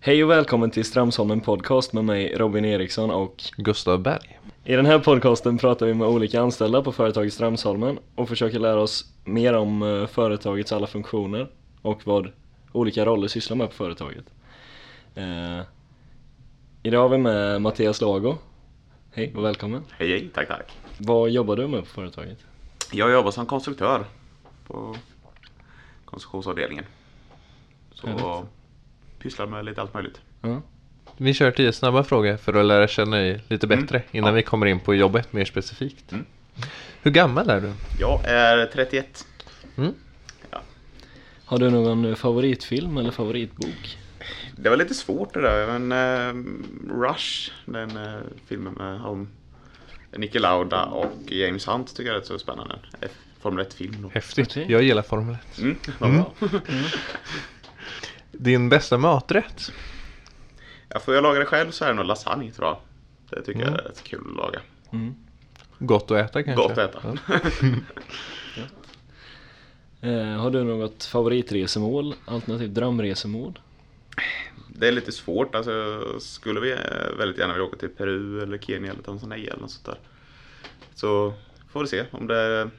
Hej 0.00 0.24
och 0.24 0.30
välkommen 0.30 0.70
till 0.70 0.84
Stramsholmen 0.84 1.40
podcast 1.40 1.92
med 1.92 2.04
mig 2.04 2.34
Robin 2.36 2.64
Eriksson 2.64 3.10
och 3.10 3.42
Gustav 3.56 4.02
Berg. 4.02 4.38
i 4.64 4.72
den 4.76 4.86
här 4.86 4.98
podcasten 4.98 5.58
pratar 5.58 5.86
vi 5.86 5.94
med 5.94 6.08
olika 6.08 6.40
anställda 6.40 6.82
på 6.82 6.92
företaget 6.92 7.32
Stramsholmen 7.32 7.98
och 8.14 8.28
försöker 8.28 8.58
lära 8.58 8.80
oss 8.80 9.12
mer 9.24 9.54
om 9.54 9.82
eh, 9.82 10.06
företagets 10.06 10.72
alla 10.72 10.86
funktioner 10.86 11.50
och 11.82 12.06
vad 12.06 12.32
olika 12.72 13.04
roller 13.04 13.28
sysslar 13.28 13.56
med 13.56 13.68
på 13.68 13.74
företaget. 13.74 14.24
Eh, 15.14 15.60
idag 16.82 17.02
har 17.02 17.08
vi 17.08 17.18
med 17.18 17.62
Mattias 17.62 18.00
Lago. 18.00 18.34
Hej 19.12 19.32
och 19.36 19.44
välkommen. 19.44 19.82
Hej, 19.90 20.08
hej, 20.08 20.30
tack, 20.34 20.48
tack. 20.48 20.76
Vad 20.98 21.30
jobbar 21.30 21.56
du 21.56 21.68
med 21.68 21.80
på 21.80 21.86
företaget? 21.86 22.38
Jag 22.92 23.12
jobbar 23.12 23.30
som 23.30 23.46
konstruktör 23.46 24.04
på 24.66 24.96
konstruktionsavdelningen. 26.04 26.84
Så 27.94 28.06
Härligt. 28.06 28.48
Pysslar 29.18 29.46
med 29.46 29.64
lite 29.64 29.80
allt 29.80 29.94
möjligt. 29.94 30.20
Ja. 30.42 30.62
Vi 31.16 31.34
kör 31.34 31.50
tio 31.50 31.72
snabba 31.72 32.02
frågor 32.04 32.36
för 32.36 32.54
att 32.54 32.66
lära 32.66 32.88
känna 32.88 33.16
dig 33.16 33.42
lite 33.48 33.66
Mm. 33.66 33.80
bättre 33.80 34.02
innan 34.10 34.28
Ja. 34.28 34.34
vi 34.34 34.42
kommer 34.42 34.66
in 34.66 34.80
på 34.80 34.94
jobbet 34.94 35.32
mer 35.32 35.44
specifikt. 35.44 36.12
Mm. 36.12 36.24
Hur 37.02 37.10
gammal 37.10 37.50
är 37.50 37.60
du? 37.60 37.72
Jag 38.00 38.24
är 38.24 38.66
31. 38.66 39.26
Har 41.44 41.58
du 41.58 41.70
någon 41.70 42.04
eh, 42.04 42.14
favoritfilm 42.14 42.96
eller 42.98 43.10
favoritbok? 43.10 43.98
Det 44.56 44.68
var 44.70 44.76
lite 44.76 44.94
svårt 44.94 45.34
det 45.34 45.40
där, 45.40 45.78
men 45.78 45.92
eh, 45.92 46.44
Rush, 47.02 47.50
den 47.64 47.96
eh, 47.96 48.20
filmen 48.46 48.72
med 48.72 49.00
om 49.00 49.28
Niki 50.16 50.38
Lauda 50.38 50.84
och 50.84 51.12
James 51.32 51.68
Hunt 51.68 51.96
tycker 51.96 52.04
jag 52.10 52.14
är 52.16 52.20
rätt 52.20 52.26
så 52.26 52.38
spännande. 52.38 52.78
Formel 53.40 53.64
1-film 53.66 53.94
då. 54.02 54.08
Häftigt. 54.14 54.56
Jag 54.56 54.82
gillar 54.82 55.02
Formel 55.02 55.36
1. 55.52 55.58
Mm, 55.58 55.76
vad 55.98 56.12
bra. 56.12 56.32
Din 58.38 58.68
bästa 58.68 58.98
maträtt? 58.98 59.72
Ja, 60.88 61.00
får 61.00 61.14
jag 61.14 61.22
laga 61.22 61.38
det 61.38 61.46
själv 61.46 61.70
så 61.70 61.84
är 61.84 61.88
det 61.88 61.94
nog 61.94 62.04
lasagne 62.04 62.52
tror 62.52 62.68
jag. 62.68 62.78
Det 63.30 63.42
tycker 63.42 63.60
jag 63.60 63.68
är 63.68 63.76
rätt 63.76 64.04
kul 64.04 64.26
att 64.30 64.36
laga. 64.36 64.60
Mm. 64.92 65.14
Gott 65.78 66.10
att 66.10 66.30
äta 66.30 66.42
kanske? 66.42 66.62
Gott 66.62 66.78
att 66.78 66.94
äta. 66.94 67.18
Ja. 68.56 70.08
Eh, 70.08 70.40
har 70.40 70.50
du 70.50 70.64
något 70.64 71.04
favoritresemål, 71.04 72.14
alternativt 72.24 72.74
drömresemål? 72.74 73.58
Det 74.68 74.88
är 74.88 74.92
lite 74.92 75.12
svårt. 75.12 75.54
Alltså, 75.54 75.72
jag 75.72 76.22
skulle 76.22 76.60
vi 76.60 76.72
eh, 76.72 76.78
väldigt 77.18 77.38
gärna 77.38 77.52
vilja 77.52 77.66
åka 77.66 77.76
till 77.76 77.88
Peru 77.88 78.42
eller 78.42 78.58
Kenya 78.58 78.92
eller 78.92 79.02
Tanzania 79.02 79.50
eller 79.50 79.62
något 79.62 79.70
sånt 79.70 79.86
där. 79.86 79.98
Så 80.94 81.34
får 81.68 81.80
vi 81.80 81.86
se 81.86 82.04
om 82.10 82.26
det 82.26 82.70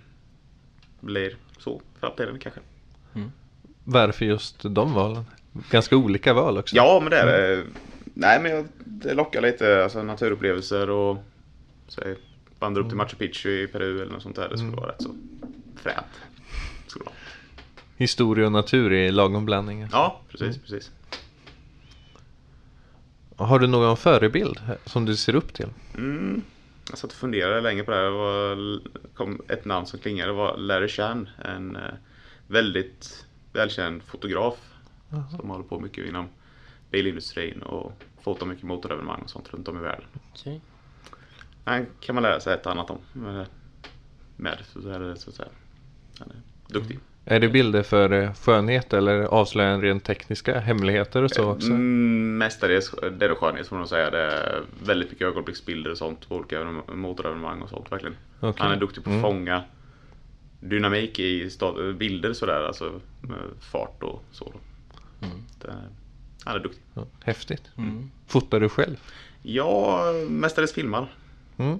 blir 1.00 1.36
så 1.58 1.82
i 1.96 2.00
framtiden 2.00 2.40
kanske. 2.40 2.60
Varför 3.84 4.26
just 4.26 4.56
de 4.64 4.94
valen? 4.94 5.26
Ganska 5.70 5.98
olika 5.98 6.34
val 6.34 6.58
också. 6.58 6.76
Ja, 6.76 7.00
men 7.02 7.10
det 7.10 7.18
är 7.18 7.26
det. 7.26 7.64
Nej, 8.14 8.40
men 8.42 8.70
det 8.86 9.14
lockar 9.14 9.42
lite. 9.42 9.84
Alltså 9.84 10.04
naturupplevelser 10.04 10.90
och 10.90 11.18
så, 11.88 12.02
vandra 12.60 12.82
upp 12.82 12.88
till 12.88 12.98
Machu 12.98 13.16
Picchu 13.16 13.50
i 13.64 13.68
Peru 13.68 14.02
eller 14.02 14.14
något 14.14 14.24
sånt 14.24 14.36
där. 14.36 14.50
Det 14.50 14.58
skulle 14.58 14.72
vara 14.72 14.92
rätt 14.92 15.02
så 15.02 15.16
fränt. 15.76 16.22
Skulle 16.88 17.06
vara. 17.06 17.16
Historia 17.98 18.46
och 18.46 18.52
natur 18.52 18.94
i 18.94 19.12
lagom 19.12 19.46
blandning. 19.46 19.82
alltså. 19.82 19.98
Ja, 19.98 20.22
precis, 20.30 20.58
precis. 20.58 20.92
Har 23.36 23.60
du 23.60 23.68
någon 23.68 23.98
förebild 23.98 24.60
som 24.86 25.06
du 25.06 25.16
ser 25.16 25.36
upp 25.36 25.54
till? 25.54 25.68
Mm. 25.98 26.42
Jag 26.90 26.98
satt 26.98 27.12
och 27.12 27.18
funderade 27.18 27.62
länge 27.62 27.84
på 27.84 27.92
det 27.92 27.98
här. 27.98 28.04
Det 28.04 28.12
var, 28.12 28.80
kom 29.14 29.42
ett 29.48 29.66
namn 29.66 29.86
som 29.86 30.00
klingade. 30.00 30.30
Det 30.30 30.36
var 30.36 30.58
Larry 30.58 30.88
Chan. 30.88 31.30
En 31.46 31.76
eh, 31.76 31.82
väldigt 32.48 33.26
välkänd 33.54 34.04
fotograf. 34.04 34.56
Som 35.10 35.50
håller 35.50 35.64
på 35.64 35.80
mycket 35.80 36.08
inom 36.08 36.28
bilindustrin 36.92 37.62
och 37.62 38.04
fotar 38.22 38.46
mycket 38.46 38.64
motorevenemang 38.64 39.22
och 39.22 39.30
sånt 39.30 39.54
runt 39.54 39.68
om 39.68 39.78
i 39.78 39.82
världen. 39.82 40.06
Okej. 40.34 40.62
Han 41.66 41.86
kan 42.00 42.16
man 42.16 42.24
lära 42.24 42.40
sig 42.40 42.54
ett 42.54 42.68
annat 42.68 42.90
om. 42.90 42.98
Med, 43.14 43.46
med 44.36 44.58
så 44.74 44.90
är 44.90 45.00
det 45.00 45.16
så 45.16 45.30
att 45.30 45.36
säga. 45.36 45.50
Han 46.20 46.30
är 46.32 46.74
duktig. 46.74 47.00
Är 47.26 47.40
det 47.40 47.50
bilder 47.50 47.84
för 47.84 48.12
eh, 48.12 48.34
skönhet 48.34 48.94
eller 48.94 49.22
avslöjar 49.22 49.72
en 49.74 49.82
rent 49.82 50.04
tekniska 50.04 50.60
hemligheter 50.60 51.24
och 51.24 51.32
så 51.32 51.52
också? 51.52 51.68
Mm, 51.68 52.38
mestadels 52.38 52.92
det 53.02 53.26
är 53.26 53.30
det 53.30 53.36
skönhet 53.36 53.68
får 53.68 53.76
man 53.76 53.88
säga. 53.88 54.10
Det 54.10 54.20
är 54.20 54.62
väldigt 54.84 55.12
mycket 55.12 55.28
ögonblicksbilder 55.28 55.92
och 55.92 55.98
sånt 55.98 56.30
på 56.30 56.36
olika 56.36 56.60
evenem- 56.60 56.96
motorevenemang 56.96 57.62
och 57.62 57.70
sånt 57.70 57.92
verkligen. 57.92 58.16
Okej. 58.40 58.64
Han 58.64 58.72
är 58.72 58.76
duktig 58.80 59.04
på 59.04 59.10
att 59.10 59.14
Mm. 59.14 59.22
fånga 59.22 59.64
dynamik 60.60 61.20
i 61.20 61.50
bilder 61.98 62.34
sådär, 62.34 62.64
alltså 62.68 63.00
med 63.22 63.40
fart 63.60 64.04
och 64.04 64.24
så. 64.32 64.46
Då. 64.46 64.60
Mm. 65.22 65.44
Han 66.44 66.56
är 66.56 66.60
duktig. 66.60 66.82
Ja, 66.94 67.06
häftigt. 67.24 67.64
Mm. 67.78 67.90
Mm. 67.90 68.12
Fotar 68.28 68.60
du 68.60 68.70
själv? 68.70 69.00
Jag 69.42 70.16
mestadels 70.32 70.74
filmar 70.74 71.14
Mm. 71.58 71.80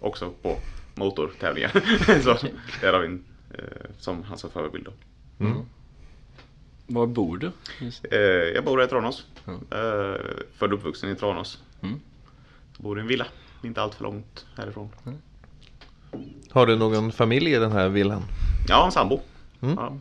också 0.00 0.30
på 0.42 0.56
motortävlingar. 0.94 1.68
så 2.22 2.46
där 2.80 2.92
har 2.92 3.00
vi 3.00 3.06
en 3.06 3.24
eh, 3.54 3.64
som 3.98 4.22
hans 4.24 4.46
förebild 4.52 4.84
då. 4.84 4.92
Mm. 5.44 5.58
Var 6.86 7.06
bor 7.06 7.36
du? 7.38 7.50
Eh, 8.10 8.18
jag 8.54 8.64
bor 8.64 8.78
här 8.78 8.84
i 8.84 8.88
Tranås. 8.88 9.26
Ja. 9.44 9.52
Eh, 9.52 10.20
född 10.56 10.72
och 10.72 10.78
uppvuxen 10.78 11.10
i 11.10 11.14
Tranås. 11.16 11.62
Mm. 11.80 12.00
Bor 12.78 12.98
i 12.98 13.00
en 13.00 13.06
villa, 13.06 13.26
inte 13.62 13.82
allt 13.82 13.94
för 13.94 14.04
långt 14.04 14.46
härifrån. 14.56 14.88
Har 16.50 16.66
du 16.66 16.76
någon 16.76 17.12
familj 17.12 17.50
i 17.52 17.58
den 17.58 17.72
här 17.72 17.88
villan? 17.88 18.22
Jag 18.68 18.76
har 18.76 18.86
en 18.86 18.92
sambo. 18.92 19.20
Mm. 19.60 19.74
Ja. 19.78 19.96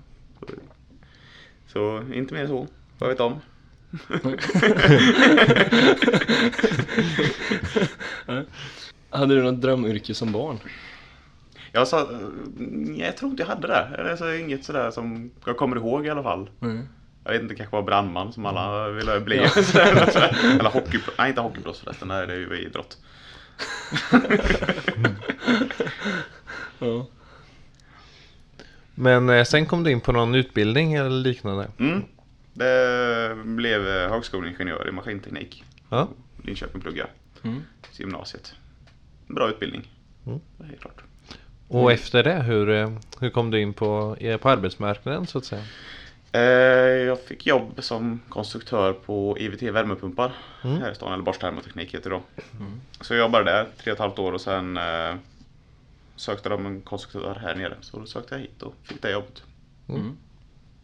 Så 1.67 2.03
inte 2.13 2.33
mer 2.33 2.47
så, 2.47 2.67
vad 2.97 3.09
vet 3.09 3.19
om. 3.19 3.39
Hade 9.09 9.35
du 9.35 9.43
något 9.43 9.61
drömyrke 9.61 10.13
som 10.13 10.31
barn? 10.31 10.59
Jag, 11.71 11.87
sa, 11.87 12.09
nej, 12.57 13.05
jag 13.05 13.17
tror 13.17 13.31
inte 13.31 13.43
jag 13.43 13.47
hade 13.47 13.67
det. 13.67 13.87
Eller 13.97 14.15
så 14.15 14.33
inget 14.33 14.65
sådär 14.65 14.91
som 14.91 15.31
jag 15.45 15.57
kommer 15.57 15.75
ihåg 15.75 16.05
i 16.05 16.09
alla 16.09 16.23
fall. 16.23 16.49
Mm. 16.61 16.87
Jag 17.23 17.31
vet 17.31 17.41
inte, 17.41 17.55
kanske 17.55 17.75
var 17.75 17.83
brandman 17.83 18.33
som 18.33 18.45
alla 18.45 18.89
ville 18.89 19.19
bli. 19.19 19.37
Ja. 19.37 19.43
Eller 19.81 20.69
hockeyproffs. 20.69 21.17
Nej, 21.17 21.29
inte 21.29 21.41
hockeyproffs 21.41 21.79
förresten. 21.79 22.07
Nej, 22.07 22.27
det 22.27 22.33
är 22.33 22.37
ju 22.37 22.65
idrott. 22.65 22.97
Ja. 26.79 27.07
Men 28.99 29.29
eh, 29.29 29.43
sen 29.43 29.65
kom 29.65 29.83
du 29.83 29.91
in 29.91 30.01
på 30.01 30.11
någon 30.11 30.35
utbildning 30.35 30.93
eller 30.93 31.09
liknande? 31.09 31.67
Mm. 31.79 32.03
Det 32.53 33.35
blev 33.45 33.87
eh, 33.87 34.09
högskoleingenjör 34.09 34.87
i 34.89 34.91
maskinteknik. 34.91 35.63
Ja. 35.89 36.07
Linköping 36.43 36.81
plugga 36.81 37.07
Mm. 37.43 37.61
gymnasiet. 37.91 38.53
Bra 39.27 39.49
utbildning. 39.49 39.91
Mm. 40.25 40.39
Det 40.57 40.73
är 40.73 40.77
klart. 40.77 41.01
Och 41.67 41.91
efter 41.91 42.23
det, 42.23 42.33
hur, 42.43 42.69
eh, 42.69 42.91
hur 43.19 43.29
kom 43.29 43.51
du 43.51 43.61
in 43.61 43.73
på, 43.73 44.17
på 44.41 44.49
arbetsmarknaden 44.49 45.27
så 45.27 45.37
att 45.37 45.45
säga? 45.45 45.61
Jag 47.05 47.21
fick 47.21 47.45
jobb 47.47 47.73
som 47.83 48.19
konstruktör 48.29 48.93
på 48.93 49.37
IVT 49.39 49.61
värmepumpar 49.71 50.31
Mm. 50.63 50.81
här 50.81 50.91
i 50.91 50.95
stan, 50.95 51.13
eller 51.13 51.23
Bosch 51.23 51.39
Termoteknik 51.39 51.93
heter 51.93 52.09
det 52.09 52.15
då. 52.15 52.21
Mm. 52.59 52.81
Så 53.01 53.13
jag 53.13 53.19
jobbade 53.19 53.43
där 53.51 53.65
tre 53.77 53.91
och 53.91 53.95
ett 53.95 53.99
halvt 53.99 54.19
år 54.19 54.31
och 54.31 54.41
sen 54.41 54.77
eh, 54.77 55.15
sökte 56.17 56.49
de 56.49 56.65
en 56.65 56.81
konstruktör 56.81 57.35
här 57.41 57.55
nere. 57.55 57.75
Så 57.81 57.99
då 57.99 58.05
sökte 58.05 58.35
jag 58.35 58.41
hit 58.41 58.61
och 58.61 58.75
fick 58.83 59.01
det 59.01 59.11
jobbet. 59.11 59.43
Mm. 59.89 60.17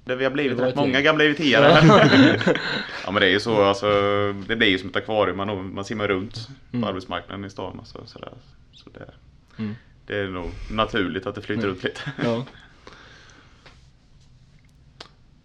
Det 0.06 0.16
vi 0.16 0.24
har 0.24 0.32
blivit 0.32 0.60
rätt 0.60 0.76
många 0.76 1.02
gamla 1.02 1.24
IVT-are. 1.24 1.80
ja 3.06 3.12
men 3.12 3.22
det 3.22 3.26
är 3.28 3.32
ju 3.32 3.40
så, 3.40 3.64
alltså, 3.64 3.88
det 4.48 4.56
blir 4.56 4.68
ju 4.68 4.78
som 4.80 4.90
ett 4.90 4.96
akvarium, 4.96 5.38
man, 5.38 5.74
man 5.74 5.86
simmar 5.86 6.08
runt 6.08 6.48
Mm. 6.72 6.82
på 6.84 6.88
arbetsmarknaden 6.90 7.46
i 7.46 7.50
stan. 7.50 7.80
Alltså, 7.80 8.06
sådär. 8.06 8.34
Så 8.74 8.90
det, 8.90 9.14
Mm. 9.60 9.76
det 10.06 10.18
är 10.20 10.28
nog 10.28 10.50
naturligt 10.72 11.26
att 11.28 11.36
det 11.36 11.42
flyter 11.42 11.64
Mm. 11.64 11.76
ut 11.76 11.84
lite. 11.84 12.02
Ja. 12.24 12.46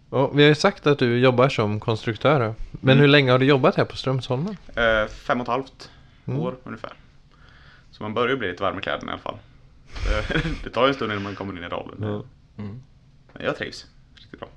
Och 0.09 0.39
vi 0.39 0.43
har 0.43 0.49
ju 0.49 0.55
sagt 0.55 0.87
att 0.87 0.99
du 0.99 1.19
jobbar 1.19 1.49
som 1.49 1.79
konstruktör. 1.79 2.39
Men 2.71 2.91
Mm. 2.93 2.97
hur 3.01 3.07
länge 3.07 3.31
har 3.31 3.39
du 3.39 3.45
jobbat 3.45 3.75
här 3.75 3.85
på 3.85 3.95
Strömsholmen? 3.95 4.57
Eh, 4.75 5.07
fem 5.07 5.41
och 5.41 5.45
ett 5.45 5.51
halvt 5.51 5.91
Mm. 6.27 6.39
år 6.39 6.55
ungefär. 6.63 6.93
Så 7.91 8.03
man 8.03 8.13
börjar 8.13 8.29
ju 8.29 8.37
bli 8.37 8.47
lite 8.51 8.63
varm 8.63 8.79
i 8.79 8.81
kläderna 8.81 9.11
i 9.11 9.13
alla 9.13 9.21
fall. 9.21 9.37
Det, 10.63 10.69
tar 10.69 10.83
ju 10.83 10.87
en 10.87 10.93
stund 10.93 11.11
innan 11.11 11.23
man 11.23 11.35
kommer 11.35 11.57
in 11.57 11.63
i 11.63 11.67
rollen. 11.67 11.97
Ja. 12.01 12.23
Mm. 12.63 12.81
Men 13.33 13.45
jag 13.45 13.57
trivs 13.57 13.85
riktigt 14.15 14.39
bra. 14.39 14.49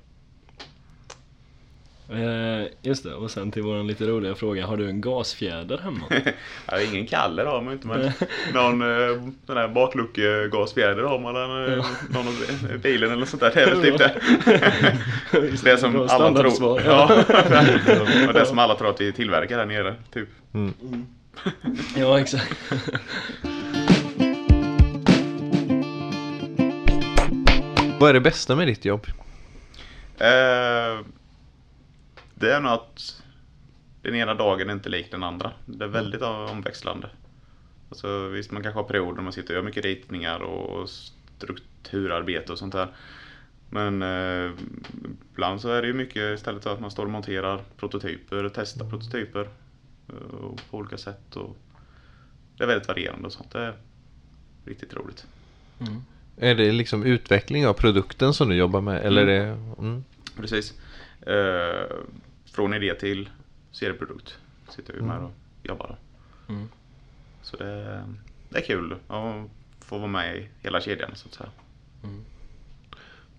Eh, 2.09 2.67
just 2.81 3.03
det, 3.03 3.13
och 3.13 3.31
sen 3.31 3.51
till 3.51 3.63
våran 3.63 3.87
lite 3.87 4.05
roliga 4.05 4.35
fråga. 4.35 4.65
Har 4.65 4.77
du 4.77 4.89
en 4.89 5.01
gasfjäder 5.01 5.77
hemma? 5.77 6.05
Ja, 6.71 6.81
ingen 6.81 7.07
Kalle 7.07 7.43
har 7.43 7.61
man 7.61 7.73
inte 7.73 7.87
men 7.87 7.99
någon 8.53 8.81
eh, 8.81 9.21
sån 9.45 9.55
där 9.55 9.67
bakluckegasfjäder 9.67 11.03
har 11.03 11.19
man 11.19 11.35
eller 11.35 11.77
eh, 11.77 11.85
någon 12.09 12.27
av 12.27 12.79
bilen 12.81 13.11
eller 13.11 13.25
sånt 13.25 13.41
där. 13.41 13.51
Det 13.53 13.61
är 13.61 13.75
väl 13.75 13.81
typ 13.81 13.97
det. 13.97 14.21
Det 15.63 15.77
som 15.77 15.93
Bra 15.93 16.05
alla 16.05 16.39
tror. 16.39 16.81
Ja, 16.81 17.23
och 18.27 18.33
det 18.33 18.45
som 18.45 18.59
alla 18.59 18.75
tror 18.75 18.89
att 18.89 19.01
vi 19.01 19.11
tillverkar 19.11 19.57
här 19.57 19.65
nere. 19.65 19.95
Typ. 20.13 20.29
Mm. 20.53 20.73
ja, 21.95 22.19
exakt. 22.19 22.73
Vad 28.03 28.09
är 28.09 28.13
det 28.13 28.21
bästa 28.21 28.55
med 28.55 28.67
ditt 28.67 28.85
jobb? 28.85 29.07
Eh, 30.17 31.05
det 32.35 32.53
är 32.53 32.61
nog 32.61 32.71
att 32.71 33.23
den 34.01 34.15
ena 34.15 34.33
dagen 34.33 34.69
är 34.69 34.73
inte 34.73 34.89
lik 34.89 35.11
den 35.11 35.23
andra. 35.23 35.51
Det 35.65 35.83
är 35.83 35.87
väldigt 35.87 36.21
omväxlande. 36.21 37.09
Alltså, 37.89 38.27
visst, 38.27 38.51
man 38.51 38.63
kanske 38.63 38.79
har 38.79 38.87
perioder 38.87 39.15
när 39.15 39.23
man 39.23 39.33
sitter 39.33 39.53
och 39.53 39.55
gör 39.55 39.63
mycket 39.63 39.85
ritningar 39.85 40.39
och 40.39 40.89
strukturarbete 40.89 42.51
och 42.51 42.57
sånt 42.57 42.73
där. 42.73 42.87
Men 43.69 44.01
eh, 44.01 44.51
ibland 45.31 45.61
så 45.61 45.69
är 45.69 45.81
det 45.81 45.87
ju 45.87 45.93
mycket 45.93 46.39
istället 46.39 46.65
att 46.65 46.79
man 46.79 46.91
står 46.91 47.05
och 47.05 47.11
monterar 47.11 47.61
prototyper, 47.77 48.51
testar 48.55 48.89
prototyper 48.89 49.49
eh, 50.09 50.15
på 50.69 50.77
olika 50.77 50.97
sätt. 50.97 51.35
Och 51.35 51.57
det 52.57 52.63
är 52.63 52.67
väldigt 52.67 52.87
varierande 52.87 53.25
och 53.25 53.33
sånt. 53.33 53.51
Det 53.51 53.59
är 53.59 53.73
riktigt 54.65 54.93
roligt. 54.93 55.25
Mm. 55.79 56.01
Är 56.37 56.55
det 56.55 56.71
liksom 56.71 57.03
utveckling 57.03 57.67
av 57.67 57.73
produkten 57.73 58.33
som 58.33 58.49
du 58.49 58.55
jobbar 58.55 58.81
med? 58.81 59.01
Eller 59.01 59.21
är 59.21 59.25
det... 59.25 59.57
Mm. 59.79 60.03
Precis. 60.37 60.73
Eh, 61.21 61.97
från 62.45 62.73
idé 62.73 62.93
till 62.93 63.29
serieprodukt 63.71 64.37
sitter 64.69 64.93
vi 64.93 65.01
med 65.01 65.17
och 65.17 65.31
jobbar. 65.63 65.97
Mm. 66.49 66.67
Så 67.41 67.57
det, 67.57 68.03
det 68.49 68.57
är 68.57 68.65
kul 68.65 68.95
att 69.07 69.49
få 69.79 69.97
vara 69.97 70.07
med 70.07 70.37
i 70.37 70.49
hela 70.61 70.81
kedjan 70.81 71.11
så 71.15 71.27
att 71.27 71.33
säga. 71.33 71.49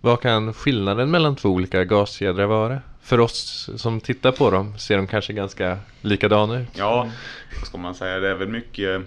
Vad 0.01 0.21
kan 0.21 0.53
skillnaden 0.53 1.11
mellan 1.11 1.35
två 1.35 1.49
olika 1.49 1.83
gaskedjor 1.83 2.45
vara? 2.45 2.81
För 3.01 3.19
oss 3.19 3.69
som 3.75 4.01
tittar 4.01 4.31
på 4.31 4.51
dem 4.51 4.77
ser 4.77 4.97
de 4.97 5.07
kanske 5.07 5.33
ganska 5.33 5.79
likadana 6.01 6.59
ut. 6.59 6.67
Ja, 6.73 7.11
vad 7.59 7.67
ska 7.67 7.77
man 7.77 7.95
säga? 7.95 8.19
Det 8.19 8.29
är 8.29 8.35
väl 8.35 8.47
mycket 8.47 9.01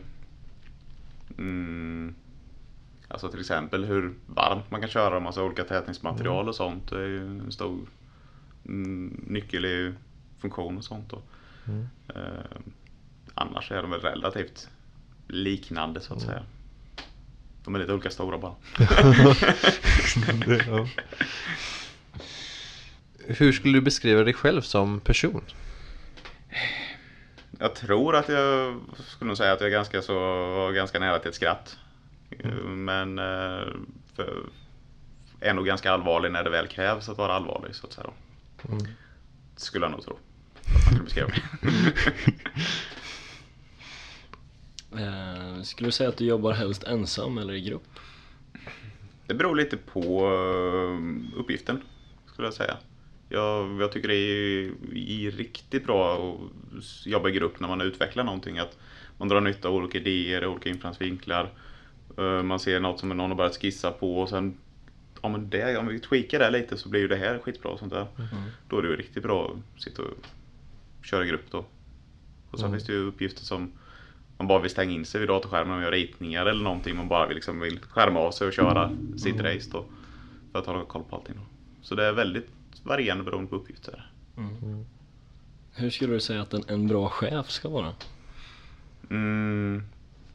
mm, 1.38 2.14
Alltså 3.08 3.30
till 3.30 3.40
exempel 3.40 3.84
hur 3.84 4.14
varmt 4.26 4.70
man 4.70 4.80
kan 4.80 4.90
köra 4.90 5.16
en 5.16 5.22
massa 5.22 5.42
olika 5.42 5.64
tätningsmaterial 5.64 6.48
och 6.48 6.54
sånt. 6.54 6.90
Det 6.90 6.96
är 6.96 7.06
ju 7.06 7.26
en 7.26 7.52
stor 7.52 7.88
mm, 8.66 9.24
nyckel 9.26 9.64
i 9.64 9.94
funktion 10.40 10.78
och 10.78 10.84
sånt. 10.84 11.10
Då. 11.10 11.22
Mm. 11.66 11.88
Eh, 12.08 12.58
annars 13.34 13.72
är 13.72 13.82
de 13.82 13.90
väl 13.90 14.00
relativt 14.00 14.68
liknande 15.28 16.00
så 16.00 16.14
att 16.14 16.22
säga. 16.22 16.42
De 17.64 17.74
är 17.74 17.78
lite 17.78 17.92
olika 17.92 18.10
stora 18.10 18.38
bara. 18.38 18.54
Ja. 20.66 20.88
Hur 23.26 23.52
skulle 23.52 23.78
du 23.78 23.80
beskriva 23.80 24.24
dig 24.24 24.34
själv 24.34 24.60
som 24.60 25.00
person? 25.00 25.42
Jag 27.58 27.74
tror 27.74 28.16
att 28.16 28.28
jag 28.28 28.80
skulle 29.06 29.28
nog 29.28 29.36
säga 29.36 29.52
att 29.52 29.60
jag 29.60 29.68
är 29.68 29.72
ganska, 29.72 30.02
så, 30.02 30.14
var 30.54 30.72
ganska 30.72 30.98
nära 30.98 31.18
till 31.18 31.28
ett 31.28 31.34
skratt. 31.34 31.78
Men 32.64 33.18
eh, 33.18 33.66
för, 34.14 34.42
är 35.40 35.54
nog 35.54 35.66
ganska 35.66 35.92
allvarlig 35.92 36.32
när 36.32 36.44
det 36.44 36.50
väl 36.50 36.66
krävs 36.66 37.08
att 37.08 37.18
vara 37.18 37.32
allvarlig 37.32 37.74
så 37.74 37.86
att 37.86 37.92
säga. 37.92 38.06
Då. 38.06 38.72
Mm. 38.72 38.86
Skulle 39.56 39.84
jag 39.84 39.90
nog 39.90 40.02
tro. 40.02 40.18
Att 40.64 40.84
man 40.86 40.94
kan 40.94 41.04
beskriva 41.04 41.28
mig. 41.28 41.42
Eh, 44.96 45.62
skulle 45.62 45.88
du 45.88 45.92
säga 45.92 46.08
att 46.08 46.16
du 46.16 46.24
jobbar 46.24 46.52
helst 46.52 46.84
ensam 46.84 47.38
eller 47.38 47.54
i 47.54 47.60
grupp? 47.60 47.98
Det 49.26 49.34
beror 49.34 49.56
lite 49.56 49.76
på 49.76 50.26
eh, 50.26 51.38
uppgiften 51.38 51.82
skulle 52.26 52.46
jag 52.46 52.54
säga. 52.54 52.76
Jag, 53.28 53.80
jag 53.82 53.92
tycker 53.92 54.08
det 54.08 54.14
är, 54.14 54.72
är 54.92 55.30
riktigt 55.30 55.86
bra 55.86 56.14
att 56.16 57.06
jobba 57.06 57.28
i 57.28 57.32
grupp 57.32 57.60
när 57.60 57.68
man 57.68 57.80
utvecklar 57.80 58.24
någonting. 58.24 58.58
Att 58.58 58.78
man 59.18 59.28
drar 59.28 59.40
nytta 59.40 59.68
av 59.68 59.74
olika 59.74 59.98
idéer, 59.98 60.46
olika 60.46 60.68
infallsvinklar. 60.68 61.50
Eh, 62.18 62.42
Man 62.42 62.60
ser 62.60 62.80
något 62.80 63.00
som 63.00 63.08
någon 63.08 63.30
har 63.30 63.36
börjat 63.36 63.56
skissa 63.56 63.90
på 63.90 64.20
och 64.20 64.28
sen 64.28 64.56
Ja 65.22 65.28
men 65.28 65.50
det, 65.50 65.76
om 65.76 65.86
vi 65.86 66.00
tweakar 66.00 66.38
det 66.38 66.50
lite 66.50 66.76
så 66.76 66.88
blir 66.88 67.00
ju 67.00 67.08
det 67.08 67.16
här 67.16 67.38
skitbra 67.38 67.70
och 67.70 67.78
sånt 67.78 67.92
där. 67.92 68.06
Då 68.68 68.78
är 68.78 68.82
det 68.82 68.88
ju 68.88 68.96
riktigt 68.96 69.22
bra 69.22 69.56
att 69.76 69.82
sitta 69.82 70.02
och 70.02 70.08
köra 71.02 71.24
grupp 71.24 71.50
då. 71.50 71.64
Och 72.50 72.58
sen 72.58 72.70
finns 72.70 72.84
det 72.84 72.92
ju 72.92 72.98
uppgifter 72.98 73.44
som 73.44 73.72
man 74.36 74.46
bara 74.46 74.58
vill 74.58 74.70
stänga 74.70 74.92
in 74.92 75.04
sig 75.04 75.20
vid 75.20 75.28
datorskärmen 75.28 75.76
och 75.76 75.82
göra 75.82 75.90
ritningar 75.90 76.46
eller 76.46 76.62
någonting. 76.64 76.96
Man 76.96 77.08
bara 77.08 77.26
vill, 77.26 77.34
liksom 77.34 77.60
vill 77.60 77.80
skärma 77.80 78.20
av 78.20 78.30
sig 78.30 78.46
och 78.46 78.52
köra 78.52 78.90
sitt 79.16 79.40
race 79.40 79.70
då. 79.72 79.84
För 80.52 80.58
att 80.58 80.66
ha 80.66 80.84
koll 80.84 81.02
på 81.10 81.16
allting 81.16 81.34
då. 81.36 81.42
Så 81.82 81.94
det 81.94 82.04
är 82.06 82.12
väldigt 82.12 82.50
varierande 82.82 83.24
beroende 83.24 83.50
på 83.50 83.56
uppgifter. 83.56 84.10
Hur 85.72 85.90
skulle 85.90 86.12
du 86.14 86.20
säga 86.20 86.42
att 86.42 86.54
en, 86.54 86.62
en 86.68 86.88
bra 86.88 87.08
chef 87.08 87.50
ska 87.50 87.68
vara? 87.68 87.92
Mm, 89.10 89.82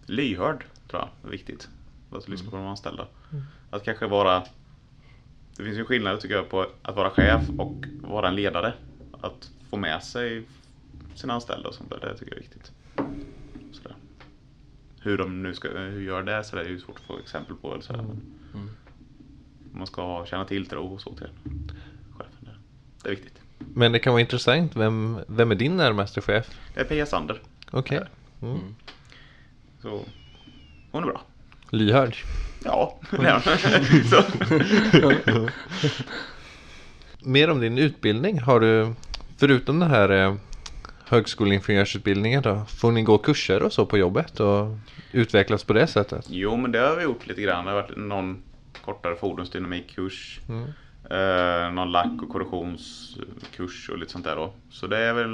lyhörd 0.06 0.66
tror 0.94 1.10
jag 1.22 1.28
är 1.28 1.32
viktigt. 1.32 1.70
Att 2.12 2.28
lyssna 2.28 2.52
på 2.52 2.58
de 2.58 2.66
anställda. 2.66 3.08
Att 3.70 3.84
kanske 3.84 4.08
vara 4.08 4.44
Det 5.58 5.64
finns 5.64 5.78
ju 5.78 5.86
skillnad 5.86 6.20
tycker 6.20 6.36
jag 6.36 6.50
på 6.50 6.68
att 6.82 6.96
vara 6.96 7.10
chef 7.10 7.50
och 7.58 7.86
vara 8.02 8.28
en 8.28 8.36
ledare. 8.36 8.74
Att 9.22 9.52
få 9.70 9.78
med 9.78 10.04
sig 10.04 10.44
sina 11.16 11.34
anställda 11.34 11.70
och 11.70 11.76
sånt 11.76 11.90
där, 11.90 12.00
det 12.00 12.18
tycker 12.18 12.32
jag 12.32 12.38
är 12.38 12.42
viktigt. 12.42 12.72
Sådär. 13.72 13.96
Hur 15.00 15.18
de 15.18 15.44
nu 15.44 15.54
ska, 15.54 15.68
hur 15.70 16.02
gör 16.02 16.24
det 16.24 16.44
så 16.44 16.56
det 16.56 16.62
är 16.62 16.70
ju 16.70 16.80
svårt 16.80 16.96
att 16.96 17.06
få 17.06 17.20
exempel 17.20 17.56
på. 17.56 17.74
Eller 17.74 17.84
sådär. 17.84 18.02
Men 18.02 18.22
Mm. 18.54 18.70
Man 19.72 19.88
ska 19.88 20.02
ha, 20.02 20.26
känna 20.26 20.46
tilltro 20.46 20.94
och 20.94 21.02
så 21.02 21.16
till 21.16 21.28
chefen. 22.18 22.38
Där. 22.40 22.58
Det 23.04 23.10
är 23.10 23.16
viktigt. 23.16 23.42
Men 23.58 23.92
det 23.92 24.00
kan 24.00 24.14
vara 24.14 24.22
intressant. 24.22 24.76
Vem, 24.76 25.20
vem 25.28 25.52
är 25.52 25.56
din 25.56 25.78
närmaste 25.78 26.22
chef? 26.22 26.60
Det 26.74 26.80
är 26.80 26.84
Pia 26.84 27.06
Sander. 27.06 27.42
Okej. 27.72 28.00
Där. 28.00 28.10
Mm. 28.50 28.76
Så 29.82 30.06
hon 30.94 31.04
är 31.04 31.08
bra. 31.08 31.22
Lyhörd. 31.70 32.16
Ja, 32.64 33.00
det 33.12 33.18
är 33.18 33.34
hon. 33.34 34.04
så. 34.10 35.50
Mer 37.20 37.50
om 37.50 37.60
din 37.60 37.78
utbildning. 37.78 38.40
Har 38.40 38.60
du, 38.60 38.94
förutom 39.38 39.80
den 39.80 39.90
här 39.90 40.10
eh, 40.10 40.36
högskoleingenjörsutbildningen 41.08 42.42
då, 42.42 42.66
får 42.80 42.92
ni 42.92 43.04
gå 43.04 43.18
kurser 43.18 43.64
och 43.64 43.74
så 43.74 43.86
på 43.86 43.98
jobbet 43.98 44.40
och 44.40 44.78
utvecklas 45.12 45.64
på 45.64 45.74
det 45.74 45.88
sättet? 45.88 46.26
Jo, 46.30 46.58
men 46.58 46.72
det 46.72 46.80
har 46.80 46.96
vi 46.96 47.04
gjort 47.04 47.28
lite 47.28 47.42
grann. 47.42 47.66
Det 47.66 47.72
har 47.72 47.82
varit 47.82 47.98
någon 47.98 48.44
kortare 48.86 49.16
fordonsdynamikkurs. 49.16 50.40
Mm. 50.50 50.64
Eh, 51.10 51.74
någon 51.74 51.92
lack 51.92 52.22
och 52.22 52.30
korrosionskurs 52.30 53.90
och 53.90 53.98
lite 53.98 54.12
sånt 54.12 54.26
där 54.26 54.36
då. 54.36 54.54
Så 54.70 54.88
det 54.88 54.98
är 54.98 55.14
väl 55.14 55.30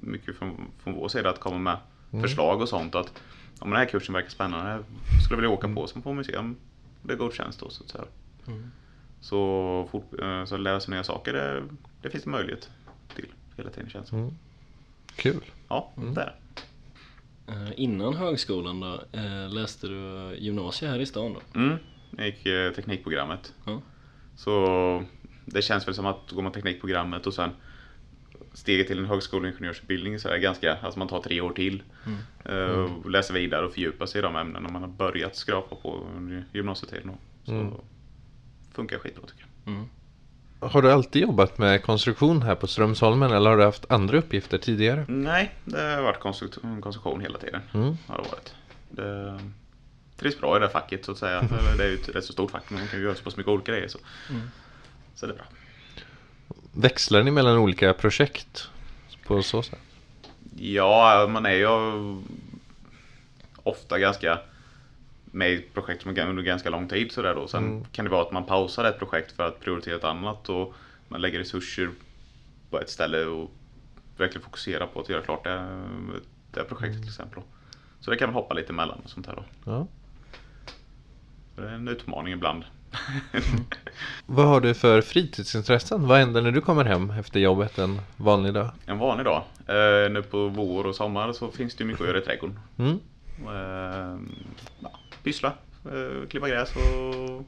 mycket 0.00 0.36
från, 0.36 0.70
från 0.82 0.94
vår 0.94 1.08
sida 1.08 1.30
att 1.30 1.40
komma 1.40 1.58
med 1.58 1.76
förslag 2.22 2.60
och 2.60 2.68
sånt. 2.68 2.94
Att 2.94 3.12
om 3.58 3.70
den 3.70 3.78
här 3.78 3.86
kursen 3.86 4.12
verkar 4.12 4.30
spännande, 4.30 4.70
jag 4.70 5.22
skulle 5.22 5.36
vilja 5.36 5.50
åka 5.50 5.68
på. 5.68 5.86
Så 5.86 6.00
får 6.00 6.14
vi 6.14 6.24
se 6.24 6.36
om 6.36 6.56
det 7.02 7.16
godkänns 7.16 7.56
då 7.56 7.70
så 7.70 7.84
att 7.84 7.90
säga. 7.90 8.04
Mm. 8.46 8.70
Så, 9.20 9.88
fort, 9.90 10.20
eh, 10.20 10.44
så 10.44 10.56
lära 10.56 10.80
sig 10.80 10.94
nya 10.94 11.04
saker, 11.04 11.32
det, 11.32 11.62
det 12.02 12.10
finns 12.10 12.24
det 12.24 12.30
möjlighet 12.30 12.70
till 13.14 13.26
hela 13.56 13.70
tiden 13.70 13.90
känns 13.90 14.10
det. 14.10 14.16
Mm. 14.16 14.34
Kul. 15.16 15.44
Ja, 15.68 15.92
det 15.96 16.06
är 16.06 16.14
det. 16.14 16.32
Eh, 17.52 17.72
innan 17.76 18.14
högskolan 18.14 18.80
då, 18.80 19.00
eh, 19.12 19.48
läste 19.48 19.86
du 19.86 20.34
gymnasiet 20.38 20.90
här 20.90 21.00
i 21.00 21.06
stan 21.06 21.32
då? 21.34 21.60
Mm, 21.60 21.78
jag 22.10 22.26
gick 22.26 22.42
teknikprogrammet. 22.76 23.54
Ja. 23.66 23.82
Så 24.36 25.04
det 25.44 25.62
känns 25.62 25.88
väl 25.88 25.94
som 25.94 26.06
att 26.06 26.30
går 26.30 26.42
man 26.42 26.52
teknikprogrammet 26.52 27.26
och 27.26 27.34
sen 27.34 27.50
steget 28.54 28.86
till 28.86 28.98
en 28.98 29.04
högskoleingenjörsutbildning 29.04 30.18
så 30.18 30.28
är 30.28 30.32
det 30.32 30.38
ganska, 30.38 30.76
alltså 30.82 30.98
man 30.98 31.08
tar 31.08 31.20
tre 31.22 31.40
år 31.40 31.50
till. 31.52 31.82
Eh, 32.44 32.54
och 32.56 33.10
läser 33.10 33.34
vidare 33.34 33.66
och 33.66 33.72
fördjupar 33.72 34.06
sig 34.06 34.18
i 34.18 34.22
de 34.22 34.36
ämnena 34.36 34.68
man 34.68 34.82
har 34.82 34.88
börjat 34.88 35.36
skrapa 35.36 35.76
på 35.76 36.06
under 36.16 36.44
gymnasietiden. 36.52 37.10
Så 37.44 37.52
Mm. 37.52 37.72
funkar 38.72 38.98
skitbra 38.98 39.26
tycker 39.26 39.46
jag. 39.64 39.74
Mm. 39.74 39.86
Har 40.60 40.82
du 40.82 40.92
alltid 40.92 41.22
jobbat 41.22 41.58
med 41.58 41.82
konstruktion 41.82 42.42
här 42.42 42.54
på 42.54 42.66
Strömsholmen 42.66 43.30
eller 43.32 43.50
har 43.50 43.56
du 43.56 43.64
haft 43.64 43.90
andra 43.90 44.18
uppgifter 44.18 44.58
tidigare? 44.58 45.04
Nej, 45.08 45.54
det 45.64 45.80
har 45.80 46.02
varit 46.02 46.20
konstrukt- 46.20 46.58
konstruktion 46.82 47.20
hela 47.20 47.38
tiden. 47.38 47.60
Mm. 47.74 47.96
Har 48.06 48.16
det 48.22 48.28
varit. 48.30 48.54
Det 48.90 49.40
trivs 50.16 50.40
bra 50.40 50.56
i 50.56 50.60
det 50.60 50.68
facket 50.68 51.04
så 51.04 51.12
att 51.12 51.18
säga. 51.18 51.42
Det 51.78 51.84
är 51.84 51.88
ju 51.88 51.94
ett 51.94 52.08
rätt 52.08 52.24
så 52.24 52.32
stort 52.32 52.50
fack 52.50 52.64
men 52.70 52.78
man 52.78 52.88
kan 52.88 52.98
ju 52.98 53.04
göra 53.04 53.14
så 53.14 53.24
pass 53.24 53.36
mycket 53.36 53.50
olika 53.52 53.72
grejer. 53.72 53.88
Så, 53.88 53.98
så 55.14 55.26
det 55.26 55.32
är 55.32 55.36
bra. 55.36 55.44
Växlar 56.76 57.22
ni 57.22 57.30
mellan 57.30 57.58
olika 57.58 57.92
projekt 57.92 58.68
på 59.26 59.42
så 59.42 59.62
sätt? 59.62 59.78
Ja, 60.56 61.26
man 61.30 61.46
är 61.46 61.52
ju 61.54 61.68
ofta 63.62 63.98
ganska 63.98 64.38
med 65.24 65.50
i 65.52 65.54
ett 65.54 65.74
projekt 65.74 66.02
som 66.02 66.16
är 66.16 66.26
under 66.26 66.42
ganska 66.42 66.70
lång 66.70 66.88
tid 66.88 67.12
sådär 67.12 67.34
då. 67.34 67.48
Sen 67.48 67.64
Mm. 67.64 67.84
kan 67.92 68.04
det 68.04 68.10
vara 68.10 68.22
att 68.22 68.32
man 68.32 68.44
pausar 68.44 68.84
ett 68.84 68.98
projekt 68.98 69.32
för 69.32 69.42
att 69.48 69.60
prioritera 69.60 69.96
ett 69.96 70.04
annat 70.04 70.48
och 70.48 70.74
man 71.08 71.20
lägger 71.20 71.38
resurser 71.38 71.90
på 72.70 72.80
ett 72.80 72.90
ställe 72.90 73.24
och 73.24 73.50
verkligen 74.16 74.44
fokuserar 74.44 74.86
på 74.86 75.00
att 75.00 75.08
göra 75.08 75.22
klart 75.22 75.44
det, 75.44 75.82
det 76.50 76.64
projektet 76.64 77.00
till 77.00 77.08
exempel. 77.08 77.40
då. 77.40 77.44
Så 78.00 78.10
det 78.10 78.16
kan 78.16 78.28
man 78.28 78.34
hoppa 78.34 78.54
lite 78.54 78.72
emellan 78.72 79.00
och 79.04 79.10
sånt 79.10 79.26
här 79.26 79.34
då. 79.34 79.44
Ja. 79.64 79.86
Så 81.54 81.60
det 81.60 81.68
är 81.68 81.72
en 81.74 81.88
utmaning 81.88 82.32
ibland. 82.32 82.64
Vad 84.26 84.46
har 84.46 84.60
du 84.60 84.74
för 84.74 85.00
fritidsintressen? 85.00 86.06
Vad 86.06 86.18
händer 86.18 86.42
när 86.42 86.50
du 86.50 86.60
kommer 86.60 86.84
hem 86.84 87.10
efter 87.10 87.40
jobbet 87.40 87.78
en 87.78 88.00
vanlig 88.16 88.54
dag? 88.54 88.70
En 88.86 88.98
vanlig 88.98 89.26
dag. 89.26 89.44
Eh, 89.66 90.10
nu 90.10 90.22
på 90.30 90.48
vår 90.48 90.86
och 90.86 90.94
sommar 90.94 91.32
så 91.32 91.50
finns 91.50 91.74
det 91.74 91.84
ju 91.84 91.88
mycket 91.88 92.00
att 92.02 92.08
göra 92.08 92.18
i 92.18 92.20
trädgården. 92.20 92.58
Mm. 92.78 92.98
Eh, 93.46 94.18
ja, 94.80 94.98
pyssla, 95.22 95.52
eh, 95.84 96.28
klippa 96.28 96.48
gräs 96.48 96.76
och 96.76 97.44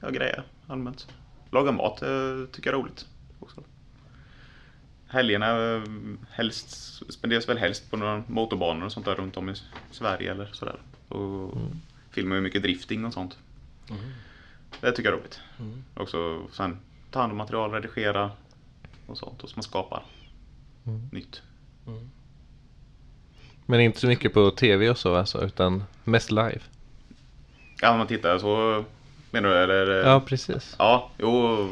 ja, 0.00 0.10
grejer 0.10 0.42
allmänt. 0.66 1.08
Laga 1.50 1.72
mat 1.72 2.02
eh, 2.02 2.08
tycker 2.52 2.70
jag 2.70 2.78
är 2.78 2.82
roligt 2.82 3.06
också. 3.40 3.60
helgerna 5.08 5.74
eh, 5.74 5.82
helst, 6.30 6.70
spenderas 7.12 7.48
väl 7.48 7.58
helst 7.58 7.90
på 7.90 7.96
några 7.96 8.22
motorbanor 8.26 8.86
och 8.86 8.92
sånt 8.92 9.06
där 9.06 9.14
runt 9.14 9.36
om 9.36 9.48
i 9.50 9.54
Sverige 9.90 10.30
eller 10.30 10.46
sådär. 10.52 10.76
Och 11.08 11.54
filmar 12.10 12.36
ju 12.36 12.42
mycket 12.42 12.62
drifting 12.62 13.04
och 13.04 13.12
sånt. 13.12 13.38
Det 14.80 14.92
tycker 14.92 15.10
jag 15.10 15.18
är 15.18 15.20
roligt. 15.20 15.40
Också 15.94 16.48
sen 16.52 16.78
ta 17.10 17.20
hand 17.20 17.32
om 17.32 17.38
material, 17.38 17.72
redigera 17.72 18.30
och 19.06 19.18
sånt. 19.18 19.42
Och 19.42 19.48
så 19.50 19.56
man 19.56 19.62
skapar 19.62 20.02
nytt. 21.12 21.42
Men 23.66 23.80
inte 23.80 24.00
så 24.00 24.06
mycket 24.06 24.34
på 24.34 24.50
tv 24.50 24.90
och 24.90 24.98
så 24.98 25.14
alltså, 25.16 25.44
utan 25.44 25.84
mest 26.04 26.30
live. 26.30 26.60
Ja, 27.80 27.90
om 27.90 27.98
man 27.98 28.06
tittar 28.06 28.38
så 28.38 28.84
menar 29.30 29.48
du 29.48 29.56
eller? 29.56 29.86
Ja, 29.86 30.20
precis. 30.20 30.76
Ja, 30.78 31.10
jo. 31.18 31.68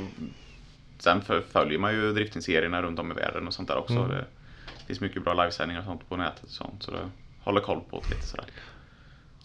Sen 0.98 1.22
följer 1.52 1.78
man 1.78 1.94
ju 1.94 2.12
driftingserierna 2.12 2.82
runt 2.82 2.98
om 2.98 3.12
i 3.12 3.14
världen 3.14 3.46
och 3.46 3.54
sånt 3.54 3.68
där 3.68 3.76
också. 3.76 3.94
Mm. 3.94 4.08
Det 4.08 4.86
finns 4.86 5.00
mycket 5.00 5.24
bra 5.24 5.34
livesändningar 5.34 5.80
och 5.80 5.86
sånt 5.86 6.08
på 6.08 6.16
nätet 6.16 6.44
och 6.44 6.50
sånt. 6.50 6.82
Så 6.82 6.90
det 6.90 7.10
håller 7.40 7.60
koll 7.60 7.80
på 7.90 8.00
det 8.00 8.14
lite 8.14 8.26
sådär. 8.26 8.46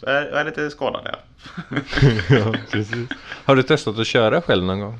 Jag 0.05 0.15
är, 0.15 0.25
jag 0.29 0.39
är 0.39 0.45
lite 0.45 0.69
skadad 0.69 1.03
där. 1.03 1.19
ja, 2.39 2.55
precis. 2.71 3.09
Har 3.45 3.55
du 3.55 3.63
testat 3.63 3.99
att 3.99 4.07
köra 4.07 4.41
själv 4.41 4.63
någon 4.65 4.79
gång? 4.79 4.99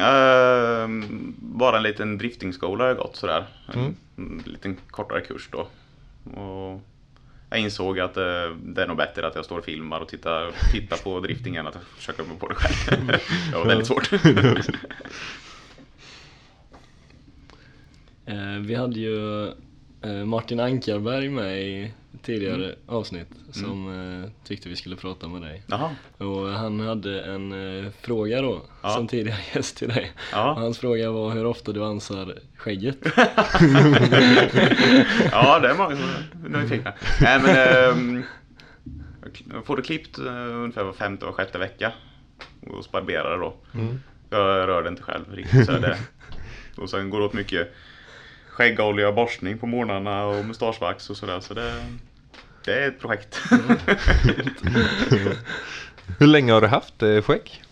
Ehm, 0.00 1.34
bara 1.38 1.76
en 1.76 1.82
liten 1.82 2.18
driftingskola 2.18 2.84
har 2.84 2.88
jag 2.88 2.96
gått 2.98 3.16
sådär. 3.16 3.46
En, 3.74 3.74
Mm. 3.80 3.94
en 4.16 4.52
liten 4.52 4.76
kortare 4.90 5.20
kurs 5.20 5.48
då. 5.52 5.58
Och 6.40 6.82
jag 7.50 7.60
insåg 7.60 8.00
att 8.00 8.16
eh, 8.16 8.22
det 8.64 8.82
är 8.82 8.86
nog 8.86 8.96
bättre 8.96 9.26
att 9.26 9.34
jag 9.34 9.44
står 9.44 9.58
och 9.58 9.64
filmar 9.64 10.00
och 10.00 10.08
tittar, 10.08 10.50
tittar 10.72 10.96
på 10.96 11.20
drifting 11.20 11.56
än 11.56 11.66
att 11.66 11.74
jag 11.74 11.82
försöker 11.96 12.22
mig 12.24 12.38
på 12.38 12.48
det 12.48 12.54
själv. 12.54 13.06
det 13.50 13.56
var 13.58 13.66
väldigt 13.66 13.86
svårt. 13.86 14.10
Eh, 18.26 18.58
vi 18.60 18.74
hade 18.74 19.00
ju 19.00 19.46
eh, 20.02 20.24
Martin 20.26 20.60
Ankarberg 20.60 21.28
med 21.28 21.62
i 21.62 21.92
tidigare 22.22 22.74
avsnitt 22.86 23.28
som 23.52 23.88
eh, 24.22 24.30
tyckte 24.44 24.68
vi 24.68 24.76
skulle 24.76 24.96
prata 24.96 25.28
med 25.28 25.42
dig. 25.42 25.62
Jaha. 25.66 25.90
Och 26.18 26.48
han 26.48 26.80
hade 26.80 27.20
en 27.24 27.52
eh, 27.84 27.90
fråga 28.00 28.42
då, 28.42 28.62
Ja. 28.82 28.90
som 28.90 29.08
tidigare 29.08 29.38
gäst 29.54 29.76
till 29.76 29.88
dig. 29.88 30.12
Ja. 30.32 30.50
Och 30.52 30.60
hans 30.60 30.78
fråga 30.78 31.10
var 31.10 31.30
hur 31.30 31.46
ofta 31.46 31.72
du 31.72 31.84
ansar 31.84 32.34
skägget. 32.56 32.96
ja, 35.32 35.58
det 35.58 35.68
är 35.68 35.74
många 35.74 35.96
som 35.96 36.04
är 36.54 36.58
nyfikna. 36.62 36.92
Nej, 37.20 37.40
men 37.42 37.56
ehm, 37.56 38.22
jag 39.52 39.64
får 39.66 39.76
det 39.76 39.82
klippt 39.82 40.18
eh, 40.18 40.24
ungefär 40.32 40.84
var 40.84 40.92
femte 40.92 41.26
och 41.26 41.34
sjätte 41.34 41.58
vecka. 41.58 41.92
Och 42.66 42.84
barberare 42.92 43.36
då. 43.36 43.54
Jag 44.30 44.38
rör 44.68 44.82
det 44.82 44.88
inte 44.88 45.02
själv 45.02 45.24
riktigt. 45.32 45.66
Så 45.66 45.72
är 45.72 45.80
det. 45.80 45.98
Och 46.76 46.90
sen 46.90 47.10
går 47.10 47.18
det 47.20 47.24
åt 47.24 47.32
mycket 47.32 47.74
skäggolja 48.48 49.08
och 49.08 49.14
borstning 49.14 49.58
på 49.58 49.66
morgnarna 49.66 50.24
och 50.24 50.44
mustaschvax 50.44 51.10
och 51.10 51.16
sådär. 51.16 51.40
Så 51.40 51.54
det, 51.54 51.84
det 52.68 52.84
är 52.84 52.88
ett 52.88 53.00
projekt. 53.00 53.40
Hur 56.18 56.26
länge 56.26 56.52
har 56.52 56.60
du 56.60 56.66
haft 56.66 57.02
eh, 57.02 57.22
skägg? 57.22 57.64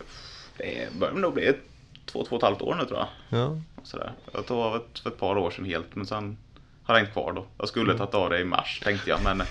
det 0.56 0.92
börjar 0.98 1.14
nog 1.14 1.34
bli 1.34 1.46
ett, 1.46 1.60
två, 2.04 2.24
två 2.24 2.36
och 2.36 2.42
ett 2.42 2.46
halvt 2.46 2.62
år 2.62 2.74
nu 2.74 2.84
tror 2.84 2.98
jag. 2.98 3.08
Ja. 3.40 3.60
Sådär. 3.82 4.12
Jag 4.32 4.46
tog 4.46 4.58
av 4.58 4.76
ett, 4.76 4.98
för 4.98 5.10
ett 5.10 5.18
par 5.18 5.38
år 5.38 5.50
sedan 5.50 5.64
helt 5.64 5.94
men 5.94 6.06
sen 6.06 6.36
har 6.84 6.94
det 6.94 7.00
hängt 7.00 7.12
kvar 7.12 7.32
då. 7.32 7.46
Jag 7.58 7.68
skulle 7.68 7.98
tagit 7.98 8.14
av 8.14 8.30
det 8.30 8.40
i 8.40 8.44
mars 8.44 8.80
tänkte 8.84 9.10
jag 9.10 9.22
men 9.22 9.42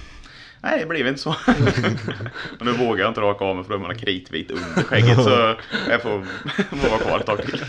nej 0.61 0.79
det 0.79 0.85
blev 0.85 1.07
inte 1.07 1.21
så. 1.21 1.29
och 2.59 2.65
nu 2.65 2.71
vågar 2.71 3.03
jag 3.03 3.11
inte 3.11 3.21
raka 3.21 3.45
av 3.45 3.55
mig 3.55 3.65
för 3.65 3.71
då 3.71 3.79
är 3.79 3.87
man 3.87 3.97
kritvit 3.97 4.51
under 4.51 4.83
skägget 4.83 5.23
så 5.23 5.29
jag 5.89 6.01
får, 6.01 6.25
får 6.75 6.89
vara 6.89 6.99
kvar 6.99 7.19
ett 7.19 7.25
tag 7.25 7.45
till. 7.45 7.65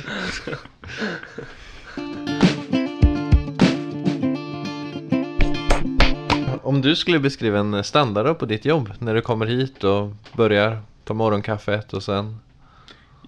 Om 6.67 6.81
du 6.83 6.97
skulle 6.97 7.19
beskriva 7.19 7.59
en 7.59 7.85
standard 7.85 8.39
på 8.39 8.47
ditt 8.47 8.65
jobb 8.65 8.93
när 8.99 9.15
du 9.15 9.21
kommer 9.21 9.47
hit 9.47 9.85
och 9.85 10.11
börjar 10.37 10.83
ta 11.05 11.15
morgonkaffet 11.15 11.93
och 11.93 12.03
sen 12.03 12.39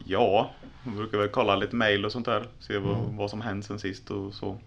Ja, 0.05 0.51
jag 0.85 0.95
brukar 0.95 1.19
väl 1.19 1.29
kolla 1.29 1.57
lite 1.57 1.77
mail 1.77 2.05
och 2.05 2.13
sånt 2.13 2.27
där. 2.27 2.47
Se 2.61 2.79
vad, 2.79 2.97
vad 2.97 3.31
som 3.31 3.41
hänt 3.41 3.65
sen 3.65 3.79
sist 3.79 4.11
och 4.11 4.35
så. 4.35 4.59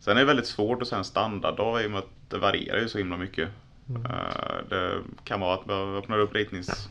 Sen 0.00 0.16
är 0.16 0.20
det 0.20 0.26
väldigt 0.26 0.46
svårt 0.46 0.82
att 0.82 0.88
säga 0.88 0.98
en 0.98 1.04
standarddag 1.04 1.82
i 1.82 1.86
och 1.86 1.90
med 1.90 1.98
att 1.98 2.10
det 2.28 2.38
varierar 2.38 2.80
ju 2.80 2.88
så 2.88 2.98
himla 2.98 3.16
mycket. 3.16 3.48
Eh, 3.88 4.68
det 4.68 4.92
kan 5.24 5.40
vara 5.40 5.54
att 5.54 5.62
jag 5.66 5.96
öppnar 5.96 6.18
upp 6.18 6.34
ritningsprogrammet 6.34 6.90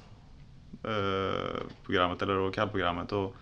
programmet 1.86 2.22
eller 2.22 2.36
då 2.36 2.52
CAD-programmet 2.52 3.12
och 3.12 3.36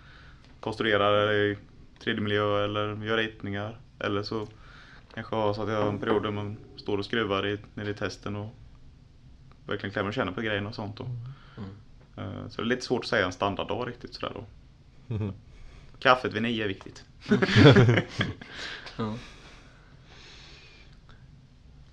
konstruerar 0.60 1.34
i 1.34 1.58
3D-miljö 2.04 2.64
eller 2.64 3.06
gör 3.06 3.18
ritningar. 3.18 3.78
Eller 4.00 4.24
så 4.24 4.48
kanske 5.14 5.36
ha 5.36 5.54
så 5.54 5.64
att 5.64 5.70
jag 5.70 5.82
har 5.82 5.90
en 5.90 6.00
period 6.00 6.24
där 6.24 6.32
man 6.32 6.58
står 6.76 6.98
och 6.98 7.06
skruvar 7.06 7.48
i, 7.48 7.58
nere 7.74 7.90
i 7.90 7.94
testen 7.94 8.36
och 8.36 8.56
verkligen 9.68 9.94
klämmer 9.94 10.10
och 10.10 10.14
känner 10.14 10.32
på 10.32 10.42
grejerna 10.42 10.70
och 10.70 10.76
sånt. 10.76 10.98
Då. 10.98 11.04
Eh, 12.22 12.48
Så 12.50 12.62
det 12.62 12.66
är 12.66 12.70
lite 12.70 12.86
svårt 12.86 13.04
att 13.04 13.10
säga 13.10 13.26
en 13.26 13.32
standarddag 13.32 13.86
riktigt 13.88 14.14
sådär 14.14 14.32
då. 14.36 14.46
Kaffet 16.00 16.34
vid 16.34 16.42
nio 16.42 16.64
är 16.64 16.68
viktigt. 16.68 17.04
Ja. 18.98 19.14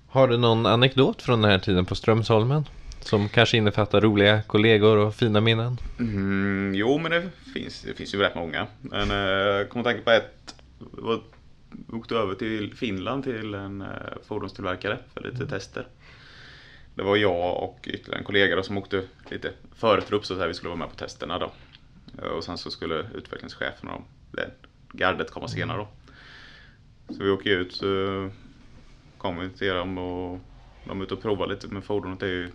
Har 0.08 0.28
du 0.28 0.36
någon 0.38 0.66
anekdot 0.66 1.22
från 1.22 1.42
den 1.42 1.50
här 1.50 1.58
tiden 1.58 1.84
på 1.84 1.94
Strömsholmen? 1.94 2.64
Som 3.00 3.28
kanske 3.28 3.56
innefattar 3.56 4.00
roliga 4.00 4.42
kollegor 4.42 4.96
och 4.96 5.14
fina 5.14 5.40
minnen? 5.40 5.78
Mm, 5.98 6.72
jo, 6.74 6.98
men 6.98 7.10
det 7.10 7.30
finns, 7.54 7.82
det 7.82 7.94
finns 7.94 8.14
ju 8.14 8.18
rätt 8.18 8.34
många. 8.34 8.66
Men 8.80 9.10
eh, 9.10 9.16
jag 9.16 9.68
kommer 9.70 9.80
att 9.90 9.94
tänka 9.96 10.04
på 10.04 10.10
ett. 10.10 10.54
Åkte 11.92 12.14
över 12.14 12.34
till 12.34 12.74
Finland 12.74 13.24
till 13.24 13.54
en 13.54 13.80
eh, 13.80 13.88
fordonstillverkare 14.28 14.98
för 15.14 15.20
lite 15.22 15.46
tester. 15.46 15.86
Det 16.94 17.02
var 17.02 17.16
jag 17.16 17.62
och 17.62 17.78
ytterligare 17.86 18.18
en 18.18 18.24
kollega 18.24 18.56
då, 18.56 18.62
som 18.62 18.78
åkte 18.78 19.04
lite 19.30 19.52
förtrupp 19.74 20.26
så 20.26 20.42
att. 20.42 20.48
Vi 20.50 20.54
skulle 20.54 20.68
vara 20.68 20.78
med 20.78 20.88
på 20.90 20.96
testerna 20.96 21.38
då. 21.38 21.52
Eh, 22.22 22.28
Och 22.28 22.44
sen 22.44 22.58
så 22.58 22.70
skulle 22.70 23.06
utvecklingschefen 23.14 23.88
och 23.88 24.02
det 24.32 24.50
gardet 24.92 25.30
komma 25.30 25.48
senare 25.48 25.78
då. 25.78 25.88
Så 27.14 27.24
vi 27.24 27.30
åker 27.30 27.50
ut, 27.50 27.82
eh, 27.82 28.32
kommer 29.18 29.48
till 29.48 29.68
dem 29.68 29.98
och 29.98 30.40
de 30.84 31.00
är 31.00 31.04
ute 31.04 31.14
och 31.14 31.22
provar 31.22 31.46
lite 31.46 31.68
med 31.68 31.84
fordonet. 31.84 32.20
Det 32.20 32.26
är 32.26 32.30
ju 32.30 32.50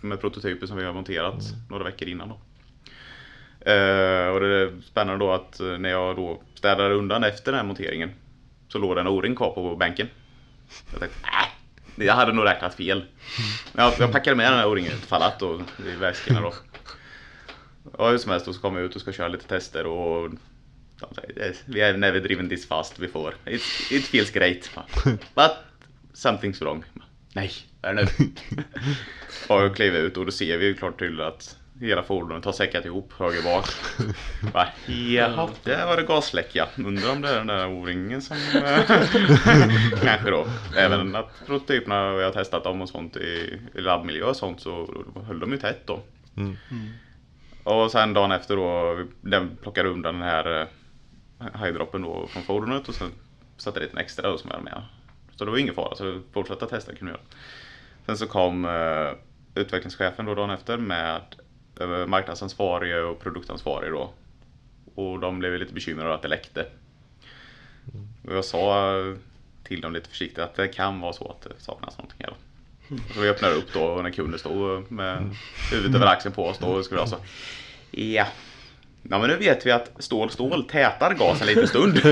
med 0.00 0.20
prototyper 0.20 0.66
som 0.66 0.76
vi 0.76 0.84
har 0.84 0.92
monterat 0.92 1.42
några 1.70 1.84
veckor 1.84 2.08
innan 2.08 2.28
då. 2.28 2.34
Eh, 3.70 4.28
och 4.28 4.40
det 4.40 4.46
är 4.46 4.80
spännande 4.82 5.24
då 5.24 5.32
att 5.32 5.60
när 5.60 5.88
jag 5.88 6.16
då 6.16 6.42
städade 6.54 6.94
undan 6.94 7.24
efter 7.24 7.52
den 7.52 7.58
här 7.58 7.66
monteringen 7.66 8.10
så 8.76 8.80
låg 8.80 8.96
det 8.96 9.00
en 9.00 9.06
O-ring 9.08 9.36
kvar 9.36 9.50
på 9.50 9.76
bänken. 9.76 10.08
Jag 10.90 11.00
tänkte, 11.00 11.18
äh, 11.98 12.06
jag 12.06 12.14
hade 12.14 12.32
nog 12.32 12.44
räknat 12.44 12.74
fel. 12.74 13.04
Men 13.72 13.84
jag, 13.84 13.94
jag 13.98 14.12
packade 14.12 14.36
med 14.36 14.52
den 14.52 14.58
här 14.58 14.66
O-ringen 14.66 14.92
ifall 14.92 15.22
att 15.22 15.38
då, 15.38 15.60
i 15.86 15.96
väskorna 15.96 16.40
då. 16.40 16.54
Och 17.92 18.10
hur 18.10 18.18
som 18.18 18.30
helst 18.30 18.46
då 18.46 18.52
så 18.52 18.60
kommer 18.60 18.80
jag 18.80 18.86
ut 18.88 18.94
och 18.94 19.00
ska 19.00 19.12
köra 19.12 19.28
lite 19.28 19.46
tester 19.46 19.86
och 19.86 20.30
de 21.00 21.14
säger, 21.14 21.38
"Yes, 21.38 21.62
we 21.66 21.86
have 21.86 21.96
never 21.96 22.20
driven 22.20 22.48
this 22.48 22.68
fast 22.68 22.98
before. 22.98 23.34
It, 23.46 23.62
it 23.90 24.04
feels 24.04 24.30
great. 24.30 24.70
But 25.34 25.50
something's 26.14 26.60
wrong. 26.60 26.84
Nej, 27.32 27.52
vad 27.82 27.90
är 27.90 27.94
det 27.94 28.08
nu? 28.18 28.26
och 29.48 29.62
jag 29.62 29.76
kliver 29.76 29.98
ut 29.98 30.16
och 30.16 30.26
då 30.26 30.32
ser 30.32 30.58
vi 30.58 30.66
ju 30.66 30.74
klart 30.74 30.98
tydligt 30.98 31.20
att 31.20 31.56
hela 31.80 32.02
fordonet 32.02 32.44
har 32.44 32.52
säckat 32.52 32.84
ihop 32.84 33.12
höger 33.18 33.42
bak. 33.42 33.66
Bara, 34.52 34.68
Jaha, 34.86 35.48
där 35.64 35.86
var 35.86 35.96
det 35.96 36.02
gasläck 36.02 36.50
ja. 36.52 36.66
Undrar 36.76 37.12
om 37.12 37.20
det 37.20 37.28
är 37.28 37.36
den 37.36 37.46
där 37.46 37.68
O-ringen 37.68 38.22
som... 38.22 38.36
eh, 38.36 38.80
Kanske 40.02 40.30
då. 40.30 40.46
Även 40.76 41.16
att 41.16 41.46
prototyperna 41.46 42.14
vi 42.14 42.24
har 42.24 42.30
testat 42.30 42.64
dem 42.64 42.82
och 42.82 42.88
sånt 42.88 43.16
i, 43.16 43.60
labbmiljö 43.74 44.24
och 44.24 44.36
sånt 44.36 44.60
så 44.60 45.04
höll 45.26 45.40
de 45.40 45.52
ju 45.52 45.58
tätt 45.58 45.86
då. 45.86 46.00
Mm. 46.36 46.56
Och 47.64 47.90
sen 47.90 48.14
dagen 48.14 48.32
efter 48.32 48.56
då, 48.56 48.98
den 49.20 49.56
plockade 49.62 49.88
undan 49.88 50.14
den 50.14 50.22
här 50.22 50.60
eh, 50.60 51.64
highdroppen 51.64 52.02
då 52.02 52.26
från 52.26 52.42
fordonet 52.42 52.88
och 52.88 52.94
sen 52.94 53.10
satte 53.56 53.80
dit 53.80 53.92
en 53.92 53.98
extra 53.98 54.30
då 54.30 54.38
som 54.38 54.50
jag 54.50 54.58
hade 54.58 54.70
med. 54.70 54.82
Så 55.36 55.44
det 55.44 55.50
var 55.50 55.58
ingen 55.58 55.74
fara, 55.74 55.94
så 55.94 56.20
fortsätta 56.32 56.66
testa 56.66 56.94
kunde 56.94 57.12
jag. 57.12 57.20
Sen 58.06 58.18
så 58.18 58.26
kom 58.26 58.64
eh, 58.64 59.12
utvecklingschefen 59.54 60.26
då 60.26 60.34
dagen 60.34 60.50
efter 60.50 60.76
med 60.76 61.20
eh, 61.80 62.06
marknadsansvarig 62.06 63.04
och 63.04 63.20
produktansvarig 63.20 63.92
då. 63.92 64.10
Och 64.94 65.20
de 65.20 65.38
blev 65.38 65.58
lite 65.58 65.74
bekymrade 65.74 66.14
att 66.14 66.22
det 66.22 66.28
läckte. 66.28 66.66
Och 68.28 68.36
jag 68.36 68.44
sa 68.44 68.92
till 69.64 69.80
dem 69.80 69.92
lite 69.92 70.08
försiktigt 70.08 70.38
att 70.38 70.54
det 70.54 70.68
kan 70.68 71.00
vara 71.00 71.12
så 71.12 71.30
att 71.30 71.42
det 71.42 71.50
saknas 71.58 71.98
någonting 71.98 72.20
här. 72.20 72.34
Så 73.14 73.20
vi 73.20 73.28
öppnade 73.28 73.54
upp 73.54 73.72
då 73.72 73.84
och 73.84 74.02
när 74.02 74.10
kunden 74.10 74.38
stod 74.38 74.90
med 74.92 75.36
huvudet 75.70 75.96
över 75.96 76.06
axeln 76.06 76.34
på 76.34 76.46
oss 76.46 76.58
då 76.58 76.66
och 76.66 76.84
skulle 76.84 77.00
alltså 77.00 77.20
Ja. 77.90 78.26
Ja 79.02 79.18
men 79.18 79.30
nu 79.30 79.36
vet 79.36 79.66
vi 79.66 79.70
att 79.70 79.90
stål 79.98 80.30
stål 80.30 80.64
tätar 80.64 81.14
gas 81.14 81.40
en 81.40 81.46
liten 81.46 81.68
stund. 81.68 81.96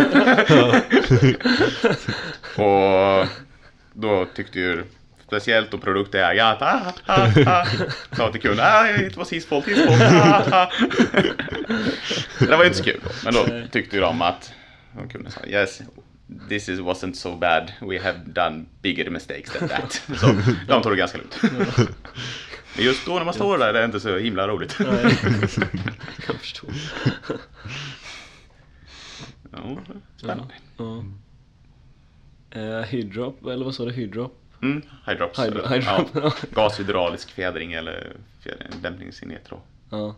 och 2.56 3.26
då 3.92 4.26
tyckte 4.35 4.59
ju 4.59 4.85
speciellt 5.35 5.71
då 5.71 5.79
produktägaren 5.79 6.53
att 6.53 6.62
ah, 6.62 6.93
ah, 7.07 7.29
ah. 7.47 7.67
sa 8.17 8.33
till 8.33 8.41
kunden 8.41 8.67
ah, 8.69 8.83
det 8.83 9.17
var 9.17 9.25
sist 9.25 9.49
folk, 9.49 9.64
sist 9.64 9.87
folk. 9.87 10.00
Ah, 10.00 10.43
ah. 10.53 10.71
det 12.38 12.57
var 12.57 12.59
ju 12.59 12.67
inte 12.67 12.79
så 12.79 12.85
kul 12.85 13.00
då. 13.05 13.11
Men 13.25 13.35
då 13.35 13.69
tyckte 13.71 13.97
ju 13.97 14.03
de 14.03 14.23
att 14.23 14.53
och 15.05 15.11
kunden 15.11 15.33
sa 15.33 15.41
yes, 15.47 15.83
this 16.49 16.69
is, 16.69 16.81
wasn't 16.81 17.14
so 17.14 17.37
bad, 17.37 17.73
we 17.81 17.99
have 17.99 18.19
done 18.26 18.64
bigger 18.83 19.11
mistakes 19.11 19.53
than 19.53 19.69
that. 19.69 20.03
Så 20.21 20.26
de 20.69 20.83
tog 20.83 20.93
det 20.93 20.97
ganska 20.97 21.19
lugnt. 21.19 21.38
Men 22.76 22.85
just 22.85 23.07
då 23.07 23.14
när 23.14 23.25
man 23.25 23.35
står 23.35 23.59
där 23.59 23.73
det 23.73 23.81
är 23.81 23.85
inte 23.85 24.00
så 24.00 24.19
himla 24.19 24.49
roligt. 24.49 24.76
Nej, 24.79 24.88
jag 26.26 26.37
förstår. 26.37 26.71
Ja, 29.53 29.79
spännande. 30.17 30.55
Ja. 30.76 31.05
Eh, 32.50 32.83
hydrop, 32.83 33.47
eller 33.47 33.64
vad 33.64 33.75
sa 33.75 33.85
du? 33.85 33.93
Hydrop? 33.93 34.44
Mm, 34.64 34.83
hydrops. 35.06 35.38
Hydro- 35.38 35.59
eller, 35.66 35.68
hydrop, 35.68 36.09
Ja, 36.14 36.21
ja. 36.23 36.33
gashydraulisk 36.54 37.30
fjädring 37.30 37.73
eller 37.73 38.12
fjädring, 38.40 38.68
dämpningsenhet 38.83 39.47
då. 39.50 39.61
Ja. 39.90 40.14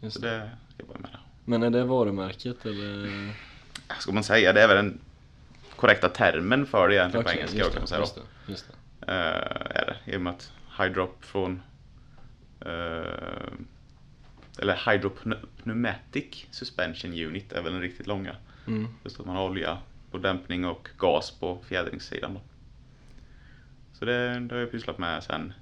Just 0.00 0.16
Så 0.16 0.22
det. 0.22 0.50
jag 0.76 1.00
med. 1.00 1.10
Men 1.44 1.62
är 1.62 1.70
det 1.70 1.84
varumärket 1.84 2.66
eller? 2.66 3.10
Ska 3.98 4.12
man 4.12 4.24
säga, 4.24 4.52
det 4.52 4.62
är 4.62 4.68
väl 4.68 4.76
den 4.76 4.98
korrekta 5.76 6.08
termen 6.08 6.66
för 6.66 6.88
det 6.88 6.94
egentligen 6.94 7.24
på 7.24 7.30
Okej, 7.30 7.38
engelska 7.38 7.58
just 7.58 7.70
kan 7.72 7.80
man 7.80 7.84
det, 7.84 7.88
säga 7.88 7.98
då. 7.98 8.02
just 8.02 8.14
det, 8.14 8.50
just 8.52 8.66
det. 9.00 9.12
Eh, 9.12 9.76
är 9.82 9.86
det. 10.04 10.12
I 10.12 10.16
och 10.16 10.20
med 10.20 10.32
att 10.32 10.52
hydrop 10.78 11.24
från 11.24 11.62
eh, 12.60 13.52
eller 14.58 14.90
hydropneumatic 14.92 16.46
suspension 16.50 17.12
unit 17.12 17.52
är 17.52 17.62
väl 17.62 17.72
den 17.72 17.80
riktigt 17.82 18.06
långa. 18.06 18.36
Mm. 18.66 18.88
Just 19.04 19.20
att 19.20 19.26
man 19.26 19.36
har 19.36 19.44
olja 19.44 19.78
på 20.10 20.18
dämpning 20.18 20.64
och 20.64 20.88
gas 20.98 21.30
på 21.30 21.58
fjädringssidan 21.68 22.34
då. 22.34 22.40
Så 23.98 24.04
det, 24.04 24.40
det 24.40 24.54
har 24.54 24.60
jag 24.60 24.70
pysslat 24.70 24.98
med 24.98 25.22
sen 25.24 25.52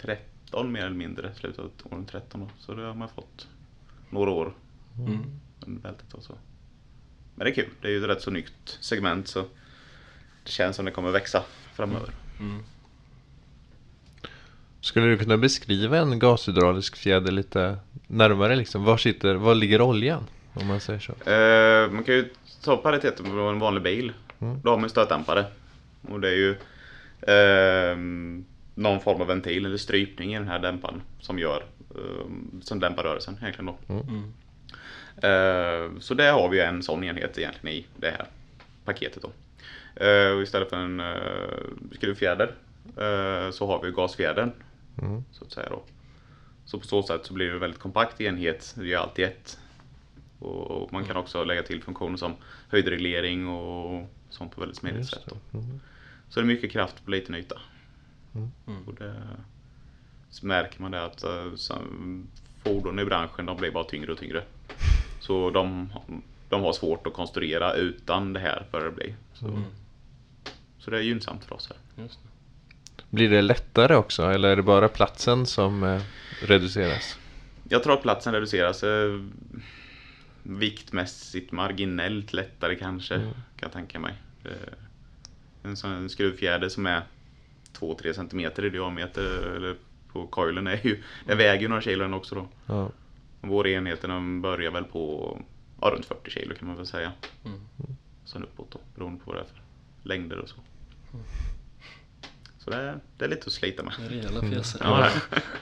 13 0.00 0.72
mer 0.72 0.80
eller 0.86 0.96
mindre, 0.96 1.34
slutet 1.34 1.58
av 1.58 1.70
åren 1.84 2.06
13 2.06 2.40
då. 2.40 2.48
Så 2.58 2.74
det 2.74 2.82
har 2.82 2.94
man 2.94 3.08
fått 3.08 3.48
några 4.10 4.30
år 4.30 4.54
Mm. 4.98 5.18
under 5.66 5.80
bältet 5.82 6.14
och 6.14 6.22
så. 6.22 6.34
Men 7.34 7.44
det 7.44 7.50
är 7.50 7.54
kul, 7.54 7.68
det 7.80 7.88
är 7.88 7.92
ju 7.92 7.98
ett 8.02 8.08
rätt 8.10 8.22
så 8.22 8.30
nytt 8.30 8.78
segment 8.80 9.28
så 9.28 9.40
det 10.44 10.50
känns 10.50 10.76
som 10.76 10.84
det 10.84 10.90
kommer 10.90 11.10
växa 11.10 11.42
framöver. 11.74 12.10
Mm. 12.40 12.62
Skulle 14.80 15.06
du 15.06 15.18
kunna 15.18 15.36
beskriva 15.36 15.98
en 15.98 16.18
gashydraulisk 16.18 16.96
fjäder 16.96 17.32
lite 17.32 17.76
närmare 18.06 18.56
liksom? 18.56 18.84
Var, 18.84 18.96
sitter, 18.96 19.34
var 19.34 19.54
ligger 19.54 19.80
oljan? 19.80 20.24
Om 20.54 20.66
man 20.66 20.80
säger 20.80 21.00
så. 21.00 21.12
Eh, 21.30 21.90
man 21.90 22.04
kan 22.04 22.14
ju 22.14 22.28
ta 22.62 22.76
pariteten 22.76 23.26
på 23.26 23.30
en 23.40 23.58
vanlig 23.58 23.82
bil. 23.82 24.12
Mm. 24.40 24.60
Då 24.62 24.70
har 24.70 24.76
man 24.76 24.84
ju 24.84 24.88
stötdämpare. 24.88 25.44
Och 26.08 26.20
det 26.20 26.28
är 26.28 26.36
ju 26.36 26.56
ehm, 27.26 28.44
någon 28.74 29.00
form 29.00 29.20
av 29.20 29.26
ventil 29.26 29.66
eller 29.66 29.76
strypning 29.76 30.34
i 30.34 30.38
den 30.38 30.48
här 30.48 30.58
dämparen 30.58 31.02
som 31.20 31.38
gör 31.38 31.64
ehm, 31.94 32.60
som 32.64 32.80
dämpar 32.80 33.02
rörelsen 33.02 33.38
egentligen 33.40 33.66
då. 33.66 33.94
Mm. 33.94 34.32
Eh, 35.16 36.00
så 36.00 36.14
det 36.14 36.30
har 36.30 36.48
vi 36.48 36.60
en 36.60 36.82
sån 36.82 37.04
enhet 37.04 37.38
egentligen 37.38 37.76
i 37.76 37.86
det 37.96 38.10
här 38.10 38.26
paketet 38.84 39.22
då. 39.22 39.30
Eh, 40.04 40.30
och 40.32 40.42
istället 40.42 40.70
för 40.70 40.76
en 40.76 41.00
uh, 41.00 41.16
skruvfjäder 41.96 42.54
eh, 42.96 43.50
så 43.50 43.66
har 43.66 43.82
vi 43.82 43.90
gasfjädern 43.90 44.52
Mm. 45.02 45.24
så 45.32 45.44
att 45.44 45.52
säga 45.52 45.68
då. 45.68 45.82
Så 46.64 46.78
på 46.78 46.86
så 46.86 47.02
sätt 47.02 47.26
så 47.26 47.34
blir 47.34 47.46
det 47.46 47.52
en 47.52 47.60
väldigt 47.60 47.80
kompakt 47.80 48.20
enhet. 48.20 48.74
Det 48.78 48.92
är 48.92 48.96
alltid 48.96 49.24
ett. 49.24 49.58
Och 50.38 50.92
man 50.92 51.04
kan 51.04 51.16
också 51.16 51.44
lägga 51.44 51.62
till 51.62 51.82
funktioner 51.82 52.16
som 52.16 52.34
höjdreglering 52.68 53.48
och 53.48 54.08
sånt 54.30 54.54
på 54.54 54.60
väldigt 54.60 54.76
smidigt 54.76 54.98
Just 54.98 55.14
sätt. 55.14 55.22
Då. 55.26 55.58
Mm. 55.58 55.80
Så 56.32 56.40
det 56.40 56.44
är 56.44 56.46
mycket 56.46 56.72
kraft 56.72 57.04
på 57.04 57.10
liten 57.10 57.34
yta. 57.34 57.60
Mm. 58.34 58.50
Mm. 58.66 58.88
Och 58.88 58.94
det, 58.94 59.14
så 60.30 60.46
märker 60.46 60.82
man 60.82 60.90
det 60.90 61.04
att 61.04 61.24
uh, 61.24 61.54
som, 61.54 62.26
fordon 62.64 62.98
i 62.98 63.04
branschen 63.04 63.46
de 63.46 63.56
blir 63.56 63.70
bara 63.70 63.84
tyngre 63.84 64.12
och 64.12 64.18
tyngre. 64.18 64.44
Så 65.20 65.50
de, 65.50 65.92
de 66.48 66.62
har 66.62 66.72
svårt 66.72 67.06
att 67.06 67.12
konstruera 67.12 67.74
utan 67.74 68.32
det 68.32 68.40
här 68.40 68.66
börjar 68.72 68.86
det 68.86 68.92
bli. 68.92 69.14
Så, 69.34 69.46
Mm. 69.48 69.62
så 70.78 70.90
det 70.90 70.96
är 70.96 71.00
gynnsamt 71.02 71.44
för 71.44 71.54
oss 71.54 71.68
här. 71.70 72.02
Just 72.04 72.18
det. 72.22 72.28
Blir 73.10 73.30
det 73.30 73.42
lättare 73.42 73.94
också 73.96 74.22
eller 74.30 74.48
är 74.48 74.56
det 74.56 74.62
bara 74.62 74.88
platsen 74.88 75.46
som 75.46 75.82
eh, 75.84 76.02
reduceras? 76.42 77.18
Jag 77.68 77.82
tror 77.82 77.92
att 77.94 78.02
platsen 78.02 78.32
reduceras 78.34 78.82
eh, 78.82 79.20
viktmässigt 80.42 81.52
marginellt 81.52 82.32
lättare 82.32 82.74
kanske, 82.76 83.14
Mm. 83.14 83.28
kan 83.32 83.40
jag 83.60 83.72
tänka 83.72 83.98
mig. 83.98 84.14
Eh, 84.44 84.50
en 85.62 85.76
sån 85.76 85.90
en 85.90 86.08
skruvfjäder 86.08 86.68
som 86.68 86.86
är 86.86 87.02
2-3 87.78 88.12
cm 88.12 88.64
i 88.66 88.70
diameter 88.70 89.22
eller 89.56 89.76
på 90.12 90.26
coilen 90.26 90.66
är 90.66 90.80
ju, 90.86 91.02
den 91.26 91.38
väger 91.38 91.62
ju 91.62 91.68
några 91.68 91.82
kilo 91.82 92.02
den 92.02 92.14
också 92.14 92.34
då. 92.34 92.48
Ja. 92.66 92.90
Och 93.40 93.48
Vår 93.48 93.66
enhet 93.66 94.02
den 94.02 94.42
börjar 94.42 94.70
väl 94.70 94.84
på 94.84 95.38
ja, 95.80 95.90
runt 95.90 96.06
40 96.06 96.30
kilo 96.30 96.54
kan 96.54 96.68
man 96.68 96.76
väl 96.76 96.86
säga. 96.86 97.12
Mm. 97.44 97.60
Sen 98.24 98.42
uppåt 98.42 98.70
då, 98.70 98.80
beroende 98.94 99.24
på 99.24 99.30
vad 99.30 99.36
det 99.36 99.40
är 99.40 99.44
för 99.44 99.62
längder 100.08 100.38
och 100.38 100.48
så. 100.48 100.56
Så 102.58 102.70
det 102.70 102.76
är, 102.76 102.98
det 103.18 103.24
är 103.24 103.28
lite 103.28 103.46
att 103.46 103.52
slita 103.52 103.82
med. 103.82 103.94
Det 103.98 104.04
är 104.04 104.08
rejäla 104.08 104.40
pjäser. 104.40 104.80
Ja, 104.84 104.98
det 104.98 105.36
är. 105.36 105.42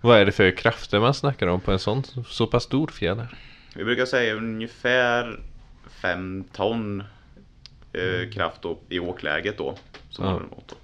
Vad 0.00 0.18
är 0.18 0.24
det 0.24 0.32
för 0.32 0.56
krafter 0.56 1.00
man 1.00 1.14
snackar 1.14 1.46
om 1.46 1.60
på 1.60 1.72
en 1.72 1.78
sån 1.78 2.02
så 2.26 2.46
pass 2.46 2.62
stor 2.62 2.86
fjäder? 2.86 3.38
Vi 3.74 3.84
brukar 3.84 4.06
säga 4.06 4.34
ungefär 4.34 5.40
5 5.88 6.44
ton 6.52 7.04
eh, 7.92 8.30
kraft 8.30 8.62
då, 8.62 8.78
i 8.88 8.98
åkläget 8.98 9.58
då. 9.58 9.74
Som 10.10 10.24
Ja. 10.24 10.40
då. 10.50 10.74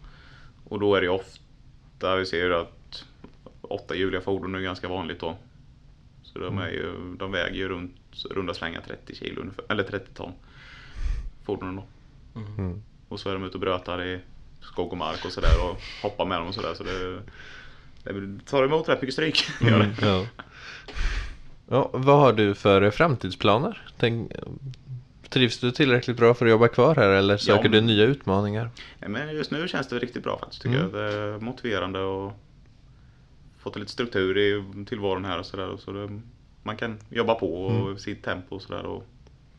Och 0.68 0.80
då 0.80 0.94
är 0.94 1.00
det 1.00 1.04
ju 1.04 1.12
ofta, 1.12 2.16
vi 2.16 2.26
ser 2.26 2.44
ju 2.44 2.54
att 2.54 3.04
åttahjuliga 3.62 4.20
fordon 4.20 4.54
är 4.54 4.60
ganska 4.60 4.88
vanligt 4.88 5.20
då. 5.20 5.36
Så 6.22 6.38
de, 6.38 6.58
är 6.58 6.68
ju, 6.68 7.14
de 7.18 7.32
väger 7.32 7.56
ju 7.56 7.68
runt 7.68 7.96
runda 8.30 8.54
slänga 8.54 8.80
30 8.80 9.14
kilo 9.14 9.40
ungefär, 9.40 9.64
eller 9.68 9.82
30 9.82 10.14
ton. 10.14 10.32
Fordonen 11.44 11.76
då. 11.76 11.84
Mm. 12.58 12.82
Och 13.08 13.20
så 13.20 13.28
är 13.28 13.32
de 13.34 13.44
ute 13.44 13.54
och 13.54 13.60
brötar 13.60 14.02
i 14.04 14.20
skog 14.60 14.92
och 14.92 14.98
mark 14.98 15.24
och 15.24 15.32
sådär 15.32 15.64
och 15.70 15.80
hoppar 16.02 16.26
med 16.26 16.38
dem 16.38 16.48
och 16.48 16.54
sådär. 16.54 16.74
Så 16.74 16.84
det, 16.84 17.22
det 18.12 18.44
tar 18.44 18.64
emot 18.64 18.88
rätt 18.88 19.02
mycket 19.02 19.14
stryk. 19.14 19.38
Det. 19.60 19.94
Ja. 20.02 20.26
ja, 21.68 21.90
vad 21.92 22.18
har 22.20 22.32
du 22.32 22.54
för 22.54 22.90
framtidsplaner? 22.90 23.88
Tänk, 23.98 24.32
trivs 25.28 25.58
du 25.58 25.70
tillräckligt 25.70 26.16
bra 26.16 26.34
för 26.34 26.46
att 26.46 26.50
jobba 26.50 26.68
kvar 26.68 26.94
här 26.94 27.08
eller 27.08 27.36
söker 27.36 27.64
Ja. 27.64 27.70
du 27.70 27.80
nya 27.80 28.04
utmaningar? 28.04 28.70
Ja, 29.00 29.08
men 29.08 29.34
just 29.36 29.50
nu 29.50 29.68
känns 29.68 29.88
det 29.88 29.98
riktigt 29.98 30.22
bra 30.22 30.38
faktiskt 30.38 30.62
tycker 30.62 30.78
Mm. 30.78 30.90
jag. 30.94 31.02
Det 31.04 31.14
är 31.14 31.38
motiverande 31.38 32.00
och 32.00 32.32
fått 33.58 33.76
lite 33.76 33.92
struktur 33.92 34.38
i 34.38 34.64
tillvaron 34.88 35.24
här 35.24 35.38
och 35.38 35.46
sådär. 35.46 35.76
Så 35.78 35.92
det, 35.92 36.20
man 36.62 36.76
kan 36.76 36.98
jobba 37.10 37.34
på 37.34 37.64
och 37.66 37.86
Mm. 37.86 37.98
sitt 37.98 38.24
tempo 38.24 38.54
och 38.56 38.62
sådär 38.62 38.82
och 38.86 39.06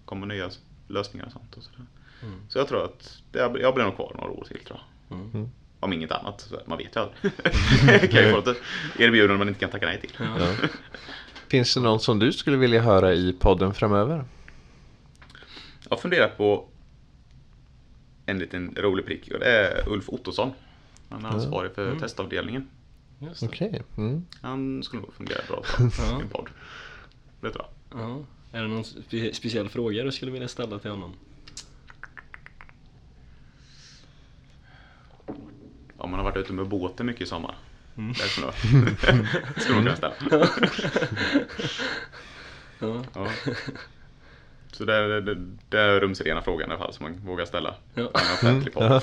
komma 0.06 0.26
nya 0.26 0.50
lösningar 0.88 1.26
och 1.26 1.32
sånt. 1.32 1.58
Och 1.58 1.64
sådär. 1.64 1.86
Mm. 2.24 2.36
Så 2.50 2.58
jag 2.60 2.68
tror 2.68 2.86
att 2.86 3.18
det, 3.32 3.40
jag 3.40 3.74
blir 3.76 3.84
nog 3.84 3.96
kvar 3.96 4.12
några 4.16 4.30
år 4.32 4.46
till 4.48 4.60
tror 4.66 4.80
jag. 5.10 5.18
Mm. 5.18 5.32
Mm. 5.34 5.50
Om 5.80 5.94
inget 5.94 6.12
annat, 6.12 6.42
så 6.42 6.60
man 6.66 6.78
vet 6.78 6.96
ju 6.96 7.00
aldrig. 7.00 8.12
kan 8.12 8.24
ju 8.24 8.32
få 8.32 8.50
ett 8.52 8.58
erbjudande 9.00 9.38
man 9.38 9.48
inte 9.48 9.60
kan 9.60 9.70
tacka 9.70 9.86
nej 9.86 10.02
till. 10.02 10.12
Ja. 10.20 10.52
Finns 11.48 11.74
det 11.74 11.80
någon 11.80 12.00
som 12.00 12.20
du 12.20 12.34
skulle 12.34 12.58
vilja 12.58 12.82
höra 12.82 13.14
i 13.14 13.34
podden 13.40 13.74
framöver? 13.74 14.24
Jag 15.84 15.90
har 15.90 15.98
funderat 15.98 16.38
på 16.38 16.68
en 18.26 18.40
liten 18.40 18.76
rolig 18.78 19.06
prick 19.06 19.32
och 19.34 19.40
det 19.40 19.46
är 19.46 19.90
Ulf 19.90 20.10
Ottosson. 20.10 20.52
Han 21.10 21.26
är 21.26 21.30
ansvarig 21.30 21.72
för 21.76 21.88
Mm. 21.88 22.00
testavdelningen. 22.00 22.68
Just 23.20 23.40
det. 23.42 23.48
Okej. 23.48 23.82
Mm. 23.98 24.26
Han 24.42 24.84
skulle 24.84 25.02
nog 25.02 25.14
fungera 25.14 25.40
bra 25.48 25.64
Ja. 25.98 26.22
en 26.22 26.30
podd. 26.30 26.50
Det 27.42 27.52
tror 27.52 27.66
jag. 27.92 28.00
Ja. 28.02 28.20
Är 28.52 28.62
det 28.62 28.68
någon 28.68 28.84
spe 28.84 29.34
speciell 29.34 29.70
fråga 29.70 30.04
du 30.04 30.12
skulle 30.12 30.32
vilja 30.32 30.48
ställa 30.48 30.80
till 30.80 30.92
honom? 30.92 31.14
Om 35.98 36.12
man 36.12 36.14
har 36.20 36.24
varit 36.24 36.38
ute 36.38 36.54
med 36.54 36.68
båten 36.68 37.06
mycket 37.06 37.22
i 37.22 37.26
sommar. 37.26 37.56
Mm. 37.98 38.14
Det 38.14 38.20
skulle 38.20 38.48
man 39.76 39.84
kunna 39.84 39.96
ställa. 39.96 40.14
Ja. 42.82 43.04
Ja. 43.16 43.28
Så 44.72 44.86
det 44.86 44.96
är, 44.96 45.22
det, 45.22 45.36
det 45.70 45.80
är 45.80 46.00
rumsrena 46.00 46.42
frågan 46.42 46.70
i 46.70 46.74
alla 46.74 46.84
fall 46.84 46.94
som 46.94 47.04
man 47.04 47.20
vågar 47.26 47.46
ställa. 47.46 47.74
Ja. 47.94 48.10
Podd. 48.74 49.02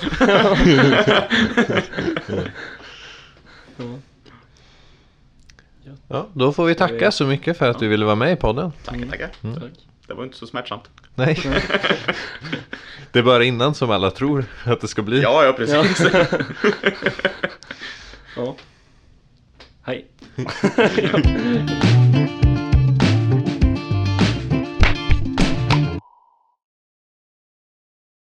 Ja. 3.77 3.99
Ja. 6.07 6.27
då 6.33 6.53
får 6.53 6.65
vi 6.65 6.75
tacka 6.75 7.11
så 7.11 7.25
mycket 7.25 7.57
för 7.57 7.69
att 7.69 7.79
du 7.79 7.87
ville 7.87 8.05
vara 8.05 8.15
med 8.15 8.31
i 8.31 8.35
podden. 8.35 8.71
Tackar, 8.83 9.05
tackar. 9.05 9.29
Tack. 9.41 9.71
Det 10.07 10.13
var 10.13 10.23
inte 10.23 10.37
så 10.37 10.47
smärtsamt. 10.47 10.83
Nej. 11.15 11.39
Det 13.11 13.19
är 13.19 13.23
bara 13.23 13.43
innan 13.43 13.75
som 13.75 13.91
alla 13.91 14.11
tror 14.11 14.45
att 14.63 14.81
det 14.81 14.87
ska 14.87 15.01
bli. 15.01 15.21
Ja, 15.21 15.45
ja 15.45 15.53
precis. 15.53 16.07
Ja. 18.35 18.55
Hej. 19.83 20.07